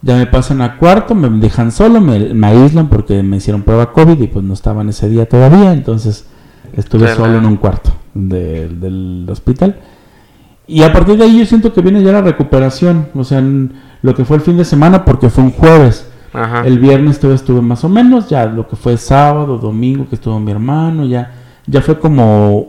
[0.00, 3.92] Ya me pasan a cuarto, me dejan solo, me, me aíslan porque me hicieron prueba
[3.92, 5.72] COVID y pues no estaban ese día todavía.
[5.72, 6.26] Entonces
[6.72, 9.76] estuve solo en un cuarto de- del hospital.
[10.72, 13.08] Y a partir de ahí yo siento que viene ya la recuperación.
[13.14, 16.10] O sea, en lo que fue el fin de semana porque fue un jueves.
[16.32, 16.66] Ajá.
[16.66, 20.40] El viernes todavía estuve más o menos, ya lo que fue sábado, domingo que estuvo
[20.40, 21.30] mi hermano, ya,
[21.66, 22.68] ya fue como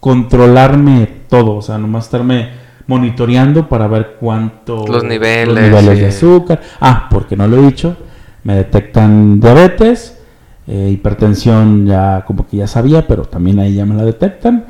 [0.00, 2.48] controlarme todo, o sea, nomás estarme
[2.88, 6.00] monitoreando para ver cuánto Los niveles, los niveles sí.
[6.00, 6.60] de azúcar.
[6.80, 7.96] Ah, porque no lo he dicho,
[8.42, 10.18] me detectan diabetes,
[10.66, 14.64] eh, hipertensión ya como que ya sabía, pero también ahí ya me la detectan.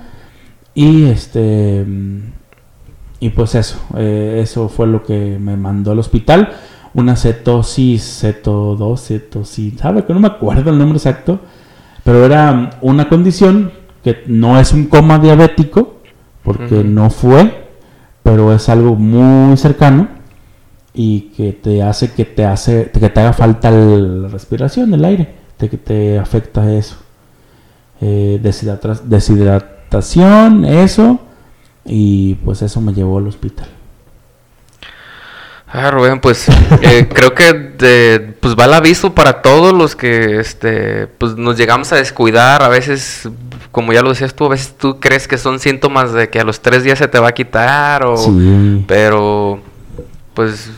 [0.75, 1.87] Y este
[3.21, 6.51] y pues eso, eh, eso fue lo que me mandó al hospital.
[6.95, 11.39] Una cetosis, ceto 2, cetosis, sabe que no me acuerdo el nombre exacto,
[12.03, 13.71] pero era una condición
[14.03, 15.97] que no es un coma diabético,
[16.43, 17.69] porque no fue,
[18.23, 20.09] pero es algo muy cercano
[20.95, 25.29] y que te hace que te hace que te haga falta la respiración, el aire,
[25.59, 26.97] te, que te afecta eso.
[28.01, 31.21] Eh, deshidrata- deshidratación, eso,
[31.85, 33.69] y pues eso me llevó al hospital.
[35.73, 36.49] Ah, Rubén, pues
[36.83, 41.57] eh, creo que de- pues va el aviso para todos los que este pues nos
[41.57, 42.63] llegamos a descuidar.
[42.63, 43.29] A veces,
[43.71, 46.45] como ya lo decías tú, a veces tú crees que son síntomas de que a
[46.45, 48.85] los tres días se te va a quitar o Sí.
[48.89, 49.61] pero
[50.35, 50.71] pues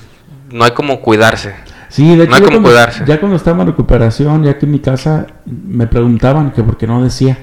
[0.51, 1.55] no hay como cuidarse.
[1.89, 3.05] Sí, de hecho, No hay como cuidarse.
[3.07, 6.87] ya cuando estaba en recuperación, ya que en mi casa me preguntaban que por qué
[6.87, 7.39] no decía.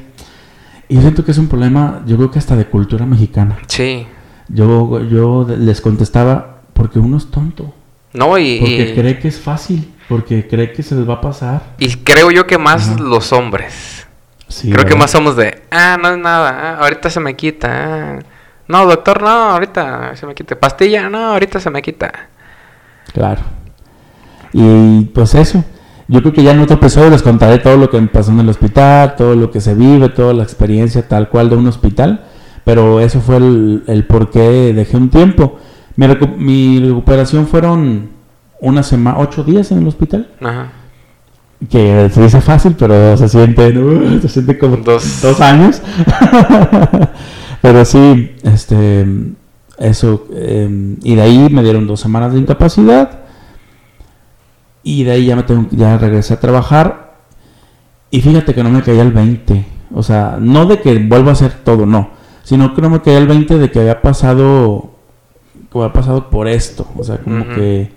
[0.89, 3.59] Y yo siento que es un problema, yo creo que hasta de cultura mexicana.
[3.67, 4.07] Sí.
[4.47, 7.73] Yo, yo les contestaba, porque uno es tonto.
[8.13, 11.21] No, y, Porque y, cree que es fácil, porque cree que se les va a
[11.21, 11.61] pasar.
[11.77, 12.99] y creo yo que más Ajá.
[13.03, 14.07] los hombres.
[14.47, 17.69] Sí, creo que más somos de, ah, no es nada, ah, ahorita se me quita.
[17.69, 18.19] ah.
[18.67, 20.59] No, doctor, no, ahorita se me quita.
[20.59, 22.11] Pastilla, no, ahorita se me quita.
[23.13, 23.41] Claro.
[24.53, 25.63] Y pues eso.
[26.09, 28.49] Yo creo que ya en otro episodio les contaré todo lo que pasó en el
[28.49, 32.25] hospital, todo lo que se vive, toda la experiencia tal cual de un hospital.
[32.65, 35.57] Pero eso fue el, el por qué dejé un tiempo.
[35.95, 38.09] Mi, recu- mi recuperación fueron
[38.59, 40.27] una semana, ocho días en el hospital.
[40.41, 40.71] Ajá.
[41.69, 43.73] Que se dice fácil, pero se siente,
[44.21, 45.21] se siente como Dos.
[45.21, 45.81] dos, años.
[47.61, 49.05] pero sí, este,
[49.77, 50.25] eso.
[50.33, 53.19] eh, y de ahí me dieron dos semanas de incapacidad.
[54.83, 57.17] Y de ahí ya me tengo, ya regresé a trabajar.
[58.11, 59.65] Y fíjate que no me caía el 20.
[59.93, 62.09] O sea, no de que vuelva a hacer todo, no.
[62.43, 64.91] Sino que no me caía el 20 de que había pasado.
[65.71, 66.87] Que había pasado por esto.
[66.97, 67.91] O sea, como que.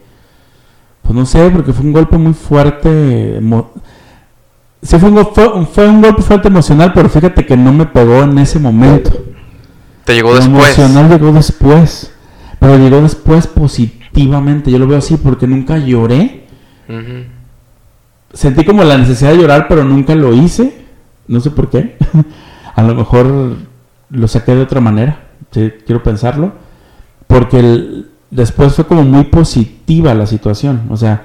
[1.03, 3.41] Pues no sé, porque fue un golpe muy fuerte.
[4.83, 7.73] Sí, fue un, go- fue, un- fue un golpe fuerte emocional, pero fíjate que no
[7.73, 9.11] me pegó en ese momento.
[10.05, 10.79] Te llegó Lo después.
[10.79, 12.13] emocional llegó después.
[12.59, 14.71] Pero llegó después positivamente.
[14.71, 16.42] Yo lo veo así porque nunca lloré.
[18.33, 20.85] Sentí como la necesidad de llorar, pero nunca lo hice.
[21.29, 21.97] No sé por qué.
[22.75, 23.57] A lo mejor
[24.11, 25.21] lo saqué de otra manera.
[25.51, 26.53] Sí, quiero pensarlo.
[27.27, 30.83] Porque el- después fue como muy positiva la situación.
[30.89, 31.25] O sea,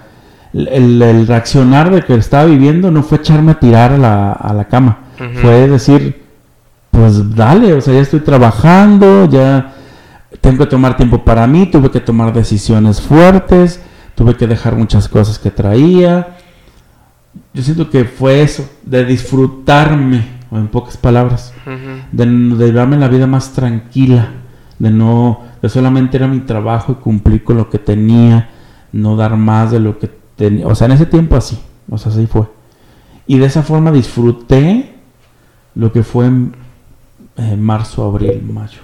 [0.53, 4.65] el, reaccionar de que estaba viviendo no fue echarme a tirar a la, a la
[4.65, 4.99] cama.
[5.41, 6.21] Fue decir,
[6.91, 9.73] pues dale, o sea, ya estoy trabajando, ya
[10.41, 13.81] tengo que tomar tiempo para mí, tuve que tomar decisiones fuertes,
[14.17, 16.35] tuve que dejar muchas cosas que traía.
[17.53, 21.53] Yo siento que fue eso, de disfrutarme, o en pocas palabras,
[22.11, 24.29] de, de llevarme la vida más tranquila,
[24.79, 28.49] de no, de solamente era mi trabajo y cumplir con lo que tenía,
[28.91, 32.11] no dar más de lo que tenía, o sea, en ese tiempo así, o sea,
[32.11, 32.47] así fue.
[33.27, 34.95] Y de esa forma disfruté
[35.75, 36.55] lo que fue en
[37.37, 38.79] eh, marzo, abril, mayo.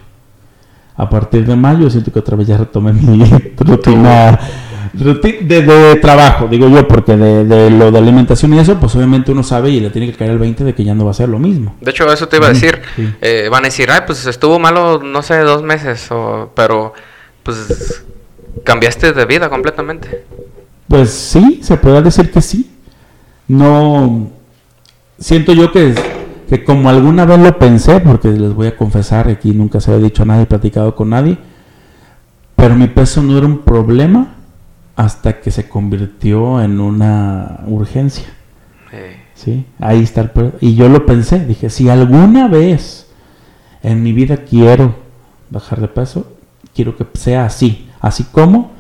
[0.96, 3.24] A partir de mayo siento que otra vez ya retomé mi
[3.58, 8.80] rutina Ruti- De, de trabajo, digo yo, porque de, de lo de alimentación y eso,
[8.80, 11.04] pues obviamente uno sabe y le tiene que caer el 20 de que ya no
[11.04, 11.76] va a ser lo mismo.
[11.82, 12.80] De hecho, eso te iba a decir.
[12.96, 13.12] sí.
[13.20, 16.94] Eh, van a decir, ay, pues estuvo malo, no sé, dos meses, o, pero
[17.42, 18.04] pues
[18.64, 20.26] cambiaste de vida completamente.
[20.88, 22.70] Pues sí, se puede decir que sí.
[23.48, 24.30] No.
[25.18, 25.96] Siento yo que,
[26.48, 30.06] que como alguna vez lo pensé, porque les voy a confesar, aquí nunca se había
[30.06, 31.38] dicho a nadie, platicado con nadie,
[32.56, 34.36] pero mi peso no era un problema
[34.96, 38.26] hasta que se convirtió en una urgencia.
[39.34, 39.66] ¿sí?
[39.80, 43.08] Ahí está el Y yo lo pensé, dije, si alguna vez
[43.82, 44.96] en mi vida quiero
[45.50, 46.32] bajar de peso,
[46.76, 47.90] quiero que sea así.
[48.00, 48.72] Así como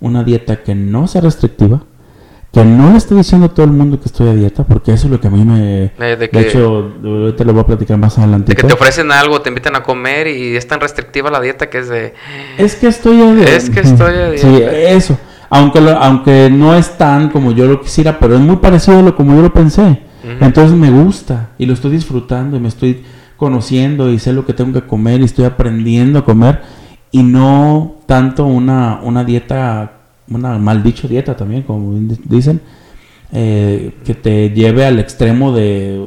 [0.00, 1.82] una dieta que no sea restrictiva,
[2.52, 5.06] que no le esté diciendo a todo el mundo que estoy a dieta, porque eso
[5.06, 5.84] es lo que a mí me...
[5.84, 8.52] Eh, de de, que- hecho, ahorita lo voy a platicar más adelante.
[8.52, 11.68] de que te ofrecen algo, te invitan a comer y es tan restrictiva la dieta
[11.70, 12.14] que es de...
[12.58, 13.50] Es que estoy a dieta.
[13.52, 14.72] Es que estoy a Sí, dieta.
[14.72, 15.18] eso.
[15.56, 19.02] Aunque, lo- aunque no es tan como yo lo quisiera, pero es muy parecido a
[19.02, 20.00] lo como yo lo pensé.
[20.40, 23.02] Entonces me gusta y lo estoy disfrutando y me estoy
[23.36, 26.62] conociendo y sé lo que tengo que comer y estoy aprendiendo a comer
[27.10, 29.92] y no tanto una, una dieta,
[30.30, 31.92] una mal dicho dieta también, como
[32.24, 32.60] dicen,
[33.32, 36.06] eh, que te lleve al extremo de,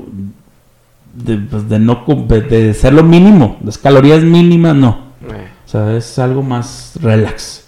[1.14, 2.04] de, pues, de no
[2.50, 4.98] de ser lo mínimo, las calorías mínimas no.
[5.22, 7.67] eh, O sea, es algo más relax.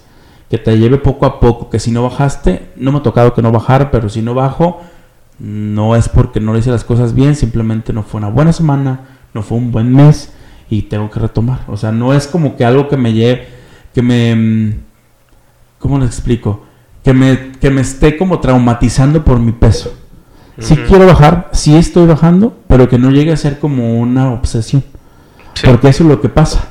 [0.50, 1.70] Que te lleve poco a poco.
[1.70, 4.82] Que si no bajaste, no me ha tocado que no bajar, pero si no bajo,
[5.40, 9.02] no es porque no le hice las cosas bien, simplemente no fue una buena semana,
[9.34, 10.34] no fue un buen mes
[10.70, 11.62] y tengo que retomar.
[11.68, 13.48] O sea, no es como que algo que me lleve,
[13.94, 14.36] que me...
[14.36, 14.74] mm,
[15.80, 16.66] ¿Cómo le explico?
[17.04, 19.94] Que me, que me esté como traumatizando por mi peso.
[20.58, 20.84] Sí Ujú.
[20.88, 24.84] quiero bajar, sí estoy bajando, pero que no llegue a ser como una obsesión.
[25.54, 25.62] sí.
[25.66, 26.68] Porque eso es lo que pasa.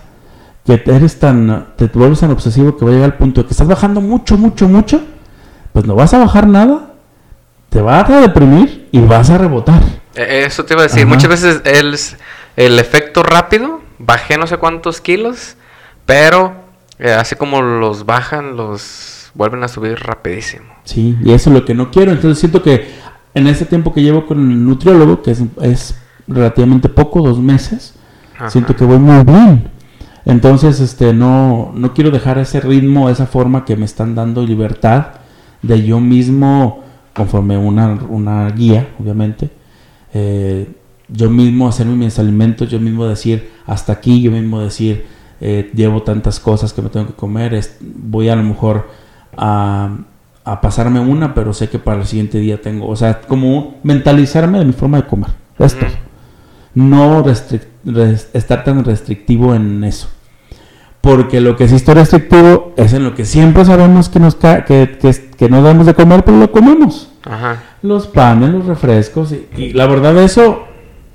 [0.69, 3.53] Que eres tan, te vuelves tan obsesivo que va a llegar al punto de que
[3.55, 5.01] estás bajando mucho, mucho, mucho.
[5.73, 6.93] Pues no vas a bajar nada.
[7.71, 9.81] Te vas a deprimir y vas a rebotar.
[10.15, 11.09] Eh, Eso te iba a decir, Ajá.
[11.09, 11.97] muchas veces el,
[12.57, 15.57] el efecto rápido, bajé no sé cuántos kilos,
[16.05, 16.53] pero
[16.99, 20.67] eh, así como los bajan, los vuelven a subir rapidísimo.
[20.85, 22.13] Sí, y eso es lo que no quiero.
[22.13, 22.91] Entonces siento que
[23.33, 27.95] en este tiempo que llevo con el nutriólogo, que es, es relativamente poco, dos meses,
[28.37, 28.51] Ajá.
[28.51, 29.71] siento que voy muy bien.
[30.29, 35.07] Entonces, este, no, no quiero dejar ese ritmo, esa forma que me están dando libertad
[35.63, 39.51] de yo mismo, conforme una, una guía, obviamente,
[40.15, 40.69] eh,
[41.09, 45.07] yo mismo hacerme mis alimentos, yo mismo decir hasta aquí, yo mismo decir
[45.41, 48.89] eh, llevo tantas cosas que me tengo que comer, es- voy a lo mejor
[49.37, 49.97] a,
[50.45, 54.59] a pasarme una, pero sé que para el siguiente día tengo, o sea, como mentalizarme
[54.59, 55.31] de mi forma de comer.
[55.59, 55.95] Esto Ujú.
[56.75, 60.09] no restric- res- estar tan restrictivo en eso.
[61.01, 64.65] Porque lo que sí está restrictivo es en lo que siempre sabemos que nos, que,
[64.67, 67.11] que, que no debemos de comer, pero lo comemos.
[67.25, 67.63] Ajá.
[67.83, 69.33] Los panes, los refrescos.
[69.33, 70.65] Y, y la verdad eso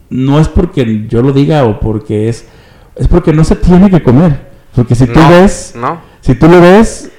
[0.10, 2.48] no es porque yo lo diga o porque es...
[2.96, 4.40] Es porque no se tiene que comer.
[4.76, 5.74] Porque si tú no, ves...
[5.76, 6.00] no.
[6.22, 7.12] Si tú lo ves,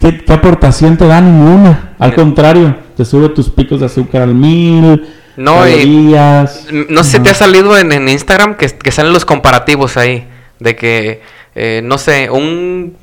[0.00, 1.20] ¿qué, qué aportación te da?
[1.20, 1.94] Ninguna.
[1.98, 2.14] Al Eh.
[2.14, 5.06] contrario, te sube tus picos de azúcar al mil.
[5.36, 6.14] No, y-.
[6.88, 10.26] No sé si te ha salido en, en Instagram que, que salen los comparativos ahí.
[10.60, 11.22] De que,
[11.60, 12.96] eh, no sé, un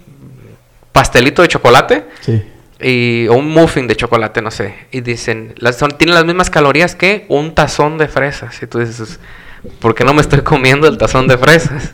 [0.94, 2.42] pastelito de chocolate Sí.
[2.80, 4.74] y, o un muffin de chocolate, no sé.
[4.92, 8.64] Y dicen, las, son, tienen las mismas calorías que un tazón de fresas.
[8.64, 9.20] Y tú dices,
[9.80, 11.94] ¿por qué no me estoy comiendo el tazón de fresas?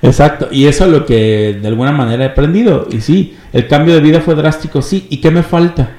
[0.00, 2.86] Exacto, y eso es lo que de alguna manera he aprendido.
[2.90, 5.08] Y sí, el cambio de vida fue drástico, sí.
[5.10, 5.90] ¿Y qué me falta?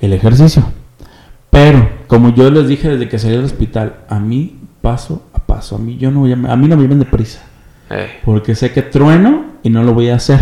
[0.00, 0.64] El ejercicio.
[1.50, 5.76] Pero, como yo les dije desde que salí del hospital, a mí paso a paso,
[5.76, 7.42] a mí, yo no a, mí no me lleven de prisa.
[7.90, 10.40] Eh, Porque sé que trueno y no lo voy a hacer.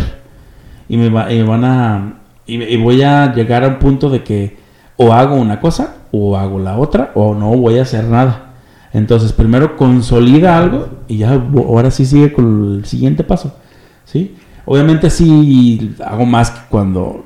[0.88, 2.14] Y me, va- y van a...
[2.46, 4.56] Y, y voy a llegar a un punto de que
[4.96, 8.52] o hago una cosa o hago la otra o no voy a hacer nada.
[8.92, 13.54] Entonces primero consolida algo y ya ahora sí sigue con el siguiente paso.
[14.04, 14.34] ¿Sí?
[14.64, 17.24] Obviamente sí hago más que cuando,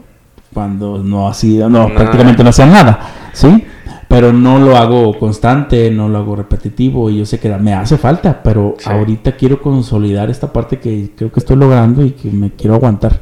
[0.52, 1.94] cuando no así, no, No.
[1.94, 2.98] prácticamente no hacía nada.
[3.32, 3.64] ¿Sí?
[4.12, 7.96] Pero no lo hago constante, no lo hago repetitivo y yo sé que me hace
[7.96, 8.90] falta, pero Sí.
[8.90, 13.20] ahorita quiero consolidar esta parte que creo que estoy logrando y que me quiero aguantar.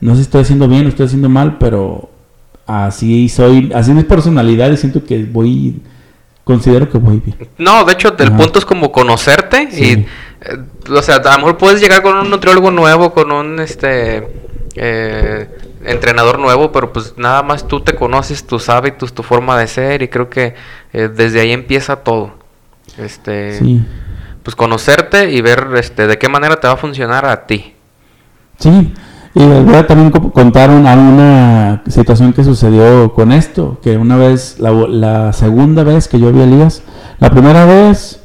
[0.00, 2.10] No sé si estoy haciendo bien o estoy haciendo mal, pero
[2.66, 5.80] así soy, así es mi personalidad y siento que voy,
[6.42, 7.36] considero que voy bien.
[7.58, 8.36] No, de hecho, el Ajá.
[8.36, 9.84] punto es como conocerte Sí.
[9.84, 10.06] y, eh,
[10.90, 14.26] o sea, a lo mejor puedes llegar con un nutriólogo nuevo, con un, este,
[14.76, 15.48] eh,
[15.84, 20.02] entrenador nuevo, pero pues nada más tú te conoces, tus hábitos, tu forma de ser
[20.02, 20.54] y creo que
[20.92, 22.32] eh, desde ahí empieza todo.
[22.98, 23.84] Este, Sí,
[24.42, 27.74] pues conocerte y ver, este, de qué manera te va a funcionar a ti.
[28.58, 28.92] sí.
[29.34, 33.96] Y les voy a también co- contar una, una situación que sucedió con esto, que
[33.96, 36.82] una vez, la, la segunda vez que yo vi a Elías,
[37.18, 38.22] la primera vez,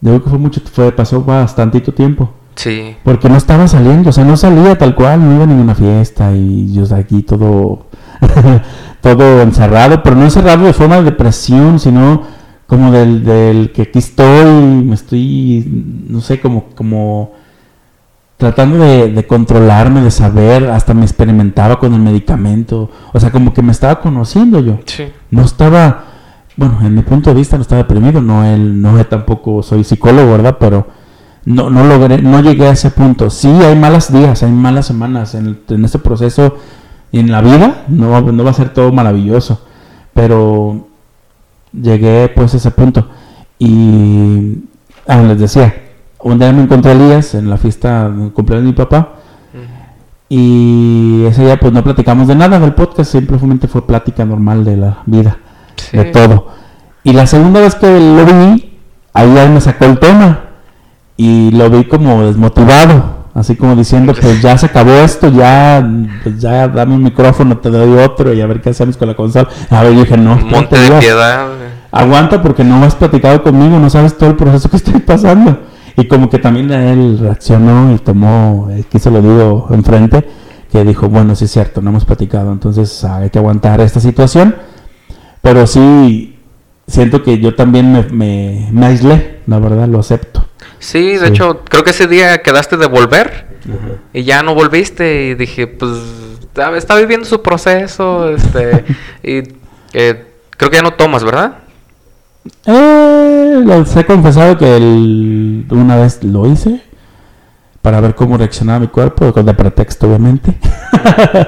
[0.00, 2.96] digo que fue mucho, fue, pasó bastantito tiempo, Sí.
[3.04, 6.32] porque no estaba saliendo, o sea, no salía tal cual, no iba a ninguna fiesta
[6.32, 7.86] y yo aquí todo,
[9.02, 12.22] todo encerrado, pero no encerrado de forma de depresión, sino
[12.66, 14.50] como del, del que aquí estoy,
[14.84, 15.64] me estoy,
[16.08, 17.32] no sé, como, como
[18.36, 23.52] tratando de, de controlarme, de saber, hasta me experimentaba con el medicamento, o sea, como
[23.54, 25.04] que me estaba conociendo yo Sí.
[25.30, 26.04] no estaba,
[26.56, 30.32] bueno, en mi punto de vista no estaba deprimido, no él, no tampoco soy psicólogo,
[30.32, 30.56] ¿verdad?
[30.58, 30.86] Pero
[31.46, 33.30] no, no logré, no llegué a ese punto.
[33.30, 36.56] Sí, hay malos días, hay malas semanas en, en este proceso
[37.12, 39.62] y en la vida, no, va- no va a ser todo maravilloso,
[40.12, 40.86] pero
[41.72, 43.08] llegué pues a ese punto.
[43.58, 44.58] Y,
[45.08, 45.74] ah, les decía,
[46.20, 49.12] un día me encontré a Elías en la fiesta cumpleaños de mi papá.
[50.28, 54.76] Y ese día pues no platicamos de nada del podcast, simplemente fue plática normal de
[54.76, 55.38] la vida
[55.76, 55.96] Sí.
[55.96, 56.48] de todo.
[57.04, 58.78] Y la segunda vez que lo vi,
[59.12, 60.45] ahí ya me sacó el tema
[61.16, 65.86] y lo vi como desmotivado, así como diciendo, pues ya se acabó esto, ya,
[66.22, 69.14] pues ya dame un micrófono, te doy otro y a ver qué hacemos con la
[69.14, 69.48] consola.
[69.70, 71.48] A ver, yo dije, no, monte de piedad.
[71.90, 75.58] aguanta porque no has platicado conmigo, no sabes todo el proceso que estoy pasando.
[75.98, 80.28] Y como que también él reaccionó y tomó, eh, que se lo digo enfrente,
[80.70, 83.98] que dijo, bueno, sí es cierto, no hemos platicado, entonces ah, hay que aguantar esta
[83.98, 84.54] situación.
[85.40, 86.38] Pero sí,
[86.86, 90.35] siento que yo también me, me, me aislé, la verdad, lo acepto.
[90.78, 91.26] Sí, de Sí.
[91.26, 93.46] hecho, creo que ese día quedaste de volver
[94.12, 95.92] y ya no volviste y dije, pues,
[96.76, 98.84] está, viviendo su proceso, este,
[99.22, 99.42] y
[99.92, 100.26] eh,
[100.56, 101.58] creo que ya no tomas, ¿verdad?
[102.66, 106.80] Eh, les he confesado que el- una vez lo hice
[107.82, 110.54] para ver cómo reaccionaba mi cuerpo, con de pretexto, obviamente.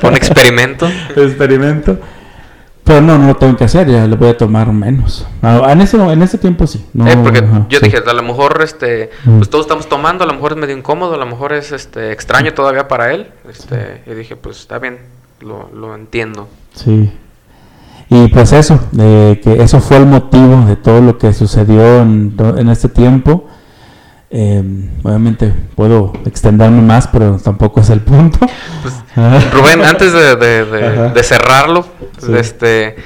[0.02, 0.88] Un experimento.
[1.16, 1.98] experimento.
[2.89, 5.26] Pero no, no lo tengo que hacer, ya le voy a tomar menos.
[5.43, 6.84] Ah, En ese, en ese tiempo sí.
[6.95, 7.84] No, Eh, porque ajá, yo sí.
[7.84, 11.14] dije, a lo mejor, este, pues todos estamos tomando, a lo mejor es medio incómodo,
[11.14, 14.99] a lo mejor es, este, extraño todavía para él, este, y dije, pues, está bien,
[15.41, 16.49] lo, lo entiendo.
[16.74, 17.12] Sí.
[18.11, 22.34] Y pues eso, de que eso fue el motivo de todo lo que sucedió en,
[22.57, 23.47] en este tiempo.
[24.30, 24.62] Eh,
[25.02, 28.38] obviamente puedo extenderme más, pero tampoco es el punto.
[28.82, 28.94] Pues.
[29.52, 31.08] Rubén, antes de, de- de- Ajá.
[31.08, 31.86] de cerrarlo,
[32.18, 32.32] Sí.
[32.36, 32.96] este,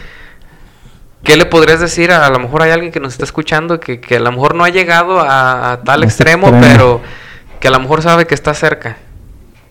[1.23, 2.11] ¿qué le podrías decir?
[2.11, 4.55] A, a lo mejor hay alguien que nos está escuchando que, que a lo mejor
[4.57, 6.73] no ha llegado a, a tal extremo, extremo.
[6.75, 7.01] pero
[7.61, 8.97] que a lo mejor sabe que está cerca.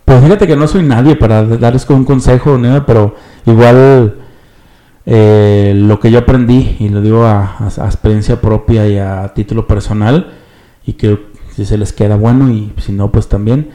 [0.05, 4.15] Pues fíjate que no soy nadie para darles un consejo, nada, pero igual
[5.05, 9.67] eh, lo que yo aprendí, y lo digo a- a experiencia propia y a título
[9.67, 10.33] personal,
[10.85, 13.69] y que si se les queda bueno y si no, pues también,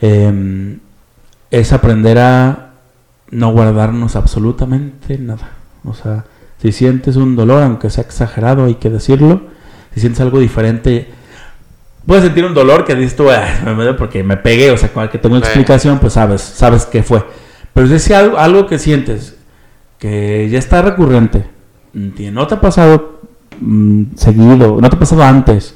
[0.00, 0.78] eh,
[1.50, 2.70] es aprender a
[3.30, 5.50] no guardarnos absolutamente nada.
[5.84, 6.24] O sea,
[6.60, 9.42] si sientes un dolor, aunque sea exagerado, hay que decirlo,
[9.94, 11.08] si sientes algo diferente,
[12.06, 15.04] puedes sentir un dolor que dices tú, "Ah, me porque me pegué, o sea, con
[15.04, 17.24] el que tengo explicación, pues sabes, sabes qué fue.
[17.72, 19.36] Pero si es algo, algo que sientes
[19.98, 21.44] que ya está recurrente,
[21.94, 23.20] mm, no te ha pasado
[23.60, 25.74] mm, seguido, no te ha pasado antes,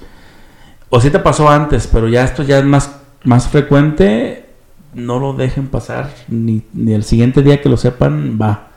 [0.94, 4.46] o sí te pasó antes, pero ya esto ya es más, más frecuente,
[4.94, 8.68] no lo dejen pasar, ni, ni el siguiente día que lo sepan, va.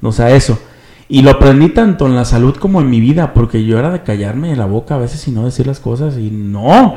[0.00, 0.60] O sea, eso.
[1.08, 4.04] Y lo aprendí tanto en la salud como en mi vida, porque yo era de
[4.04, 6.94] callarme la boca a veces y no decir las cosas, y no.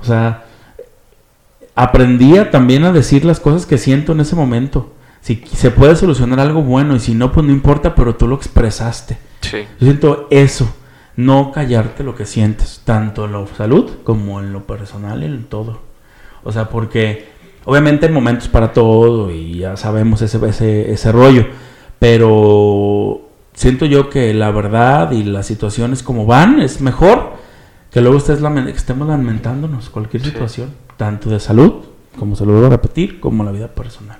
[0.00, 0.42] O sea,
[1.76, 4.92] aprendía también a decir las cosas que siento en ese momento.
[5.20, 8.34] Si se puede solucionar algo bueno, y si no, pues no importa, pero tú lo
[8.34, 9.18] expresaste.
[9.40, 9.58] Sí.
[9.78, 10.68] Yo siento eso,
[11.16, 15.80] no callarte lo que sientes, tanto en lo salud como en lo personal en todo.
[16.42, 17.28] O sea, porque
[17.64, 21.46] obviamente hay momentos para todo y ya sabemos ese, ese, ese rollo,
[21.98, 23.22] pero
[23.54, 27.34] siento yo que la verdad y las situaciones como van es mejor
[27.90, 30.30] que luego estés lamen- que estemos lamentándonos cualquier Sí.
[30.30, 31.84] situación, tanto de salud,
[32.18, 34.18] como se lo vuelvo a repetir, como la vida personal.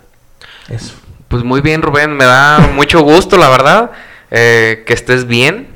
[0.69, 0.95] Eso.
[1.29, 3.91] Pues muy bien, Rubén, me da mucho gusto, la verdad,
[4.31, 5.69] eh, que estés bien,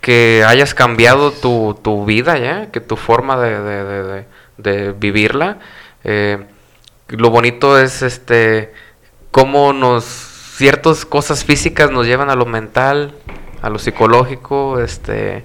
[0.00, 4.24] que hayas cambiado tu, tu vida ya, que tu forma de, de-
[4.56, 5.58] de- vivirla.
[6.04, 6.38] Eh,
[7.08, 8.72] lo bonito es este
[9.30, 13.14] cómo nos ciertas cosas físicas nos llevan a lo mental,
[13.62, 15.44] a lo psicológico, este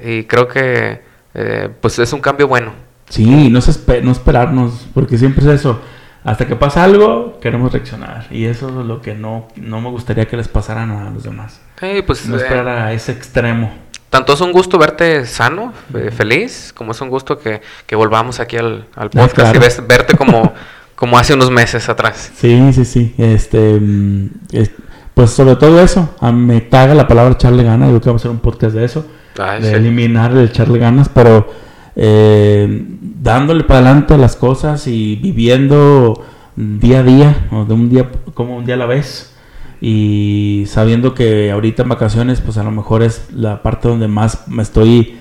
[0.00, 1.02] y creo que
[1.34, 2.72] eh, pues es un cambio bueno.
[3.08, 3.60] Sí, no,
[4.02, 5.80] no esperarnos, porque siempre es eso.
[6.24, 8.26] Hasta que pasa algo, queremos reaccionar.
[8.30, 11.60] Y eso es lo que no, no me gustaría que les pasara a los demás.
[11.80, 13.72] Sí, pues No eh, esperar a ese extremo.
[14.10, 18.40] Tanto es un gusto verte sano, eh, feliz, como es un gusto que, que volvamos
[18.40, 19.58] aquí al, al podcast claro.
[19.58, 20.52] y ves- verte como,
[20.94, 22.32] como hace unos meses atrás.
[22.34, 23.14] Sí, sí, sí.
[23.18, 24.70] Este, mm, es-
[25.14, 26.14] pues sobre todo eso.
[26.20, 27.88] A me caga la palabra echarle ganas.
[27.88, 29.06] Yo creo que vamos a hacer un podcast de eso.
[29.38, 29.74] Ay, de sí.
[29.74, 31.52] eliminar el echarle ganas, pero
[32.00, 32.84] eh,
[33.20, 36.24] dándole para adelante a las cosas y viviendo
[36.54, 39.34] día a día, o de un día como un día a la vez.
[39.80, 44.46] Y sabiendo que ahorita en vacaciones, pues a lo mejor es la parte donde más
[44.48, 45.16] me estoy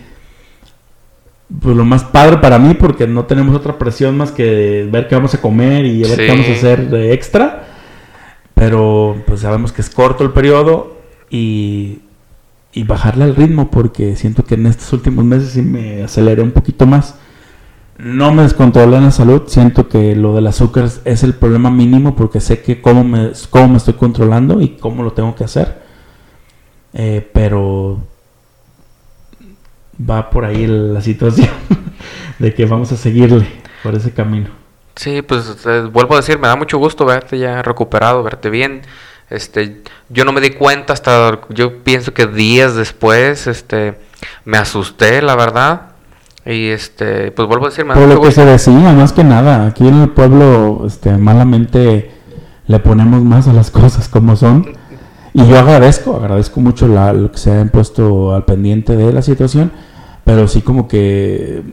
[1.62, 5.16] pues lo más padre para mí porque no tenemos otra presión más que ver qué
[5.16, 6.18] vamos a comer y ver Sí.
[6.18, 7.68] qué vamos a hacer de extra.
[8.54, 10.98] Pero pues sabemos que es corto el periodo
[11.30, 12.00] y,
[12.78, 16.52] y bajarle al ritmo porque siento que en estos últimos meses sí me aceleré un
[16.52, 17.16] poquito más.
[17.98, 22.16] No me descontrolé en la salud, siento que lo del azúcar es- el problema mínimo
[22.16, 25.82] porque sé que cómo me, cómo me estoy controlando y cómo lo tengo que hacer.
[26.94, 28.00] Eh, pero
[30.00, 31.50] va por ahí la situación
[32.40, 33.48] de que vamos a seguirle
[33.82, 34.50] por ese camino.
[34.96, 38.82] Sí, pues eh, vuelvo a decir, me da mucho gusto verte ya recuperado, verte bien.
[39.30, 44.00] Este, yo no me di cuenta hasta, yo pienso que días después, este,
[44.46, 45.82] me asusté, la verdad.
[46.46, 49.86] Y este, pues vuelvo a decir, Por lo que se decía, más que nada, aquí
[49.86, 52.12] en el pueblo este, malamente
[52.68, 54.66] le ponemos más a las cosas como son.
[55.34, 59.22] Y yo agradezco, agradezco mucho la, lo que se han puesto al pendiente de la
[59.22, 59.72] situación,
[60.24, 61.64] pero sí como que,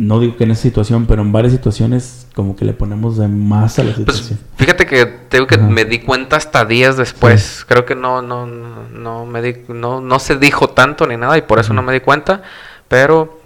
[0.00, 3.28] no digo que en esa situación, pero en varias situaciones como que le ponemos de
[3.28, 4.38] más a la Pues situación.
[4.56, 5.64] fíjate que tengo que Ajá.
[5.68, 7.64] me di cuenta hasta días después.
[7.68, 11.36] Creo que no, no, no, no me di, no, no se dijo tanto ni nada
[11.38, 12.42] y por eso no me di cuenta.
[12.88, 13.40] Pero,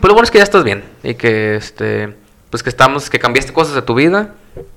[0.00, 2.14] pues lo bueno es que ya estás bien y que este,
[2.50, 4.34] pues que estamos, que cambiaste cosas de tu vida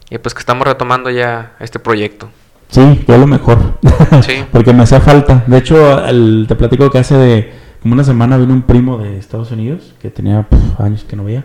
[0.10, 2.30] y pues que estamos retomando ya este proyecto.
[2.70, 3.78] Sí, yo lo mejor.
[4.26, 4.44] Sí.
[4.52, 5.44] Porque me hacía falta.
[5.46, 7.54] De hecho, el- te platico que hace de
[7.84, 11.26] como una semana vino un primo de Estados Unidos que tenía pf, años que no
[11.26, 11.44] veía.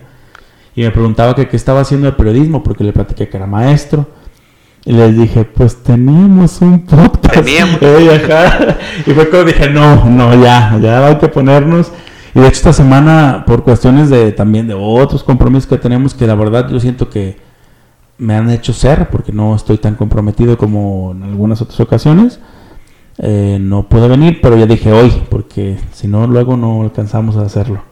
[0.73, 4.07] Y me preguntaba que qué estaba haciendo de periodismo porque le platiqué que era maestro.
[4.85, 7.33] Y les dije, pues teníamos un podcast.
[7.33, 7.79] Teníamos.
[7.81, 8.77] Eh.
[9.05, 11.91] Y fue cuando dije, no, no, ya, ya hay que ponernos.
[12.33, 16.25] Y de hecho esta semana, por cuestiones de también de otros compromisos que tenemos, que
[16.25, 17.37] la verdad yo siento que
[18.17, 22.39] me han hecho ser, porque no estoy tan comprometido como en algunas otras ocasiones.
[23.19, 27.41] Eh, no pude venir, pero ya dije hoy, porque si no, luego no alcanzamos a
[27.41, 27.83] hacerlo.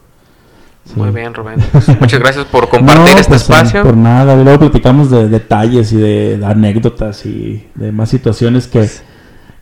[0.86, 0.94] Sí.
[0.96, 1.68] Muy bien, Rubén.
[1.72, 3.84] Pues, muchas gracias por compartir No, este pues, espacio.
[3.84, 8.90] Por nada, luego platicamos de detalles y de, de anécdotas y de más situaciones que,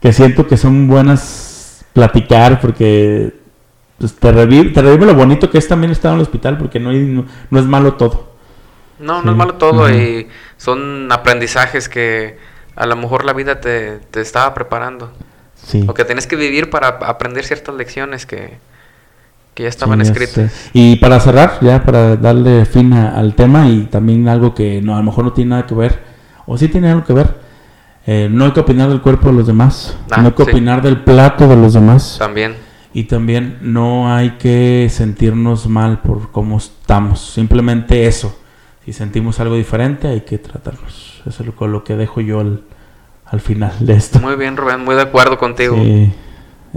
[0.01, 3.33] que siento que son buenas platicar porque
[3.97, 6.79] pues, te, revive, te revive lo bonito que es también estar en el hospital porque
[6.79, 8.35] no, hay, no, no es malo todo.
[8.99, 9.25] No, Sí.
[9.25, 12.37] no es malo todo y son aprendizajes que
[12.75, 15.11] a lo mejor la vida te, te estaba preparando.
[15.65, 15.83] Sí.
[15.87, 18.57] O que tienes que vivir para aprender ciertas lecciones que,
[19.55, 20.69] que ya estaban Sí, escritas.
[20.73, 24.93] Y para cerrar, ya para darle fin a- al tema y también algo que no,
[24.93, 25.99] a lo mejor no tiene nada que ver,
[26.45, 27.35] o sí tiene algo que ver,
[28.05, 30.51] eh, no hay que opinar del cuerpo de los demás, Ah, no hay que sí.
[30.51, 32.55] opinar del plato de los demás También.
[32.93, 38.37] y también no hay que sentirnos mal por cómo estamos, simplemente eso.
[38.85, 41.23] Si sentimos algo diferente hay que tratarnos.
[41.25, 42.61] Eso es lo, lo que dejo yo al,
[43.25, 44.19] al final de esto.
[44.19, 45.75] Muy bien, Rubén, muy de acuerdo contigo.
[45.75, 46.13] Sí,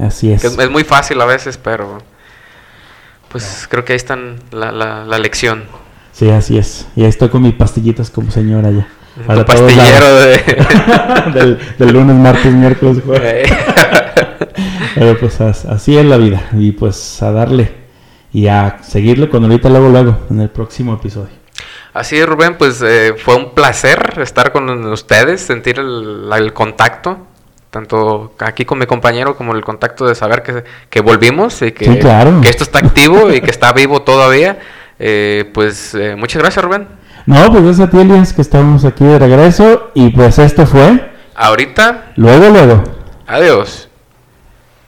[0.00, 0.44] así es.
[0.44, 2.02] Es, es muy fácil a veces, pero
[3.30, 5.64] pues creo que ahí están la, la, la lección.
[6.12, 6.88] Sí, así es.
[6.96, 8.88] Y ahí estoy con mis pastillitas como señora ya.
[9.26, 10.38] Para pastillero de...
[11.34, 13.50] del, del lunes, martes, miércoles, jueves.
[13.50, 13.56] Eh,
[14.94, 16.48] Pero pues as- así es la vida.
[16.52, 17.72] Y pues a darle
[18.32, 21.37] y a seguirle con ahorita luego, luego, en el próximo episodio.
[21.98, 27.18] Así es, Rubén, pues eh, fue un placer estar con ustedes, sentir el, el contacto,
[27.70, 31.86] tanto aquí con mi compañero como el contacto de saber que, que volvimos y que,
[31.86, 32.40] Sí, claro.
[32.40, 34.58] que esto está activo y que está vivo todavía.
[35.00, 36.86] Eh, pues eh, muchas gracias, Rubén.
[37.26, 39.90] No, pues gracias a ti, Elias, que estamos aquí de regreso.
[39.94, 42.84] Y pues esto fue Ahorita, luego, luego.
[43.26, 43.87] adiós.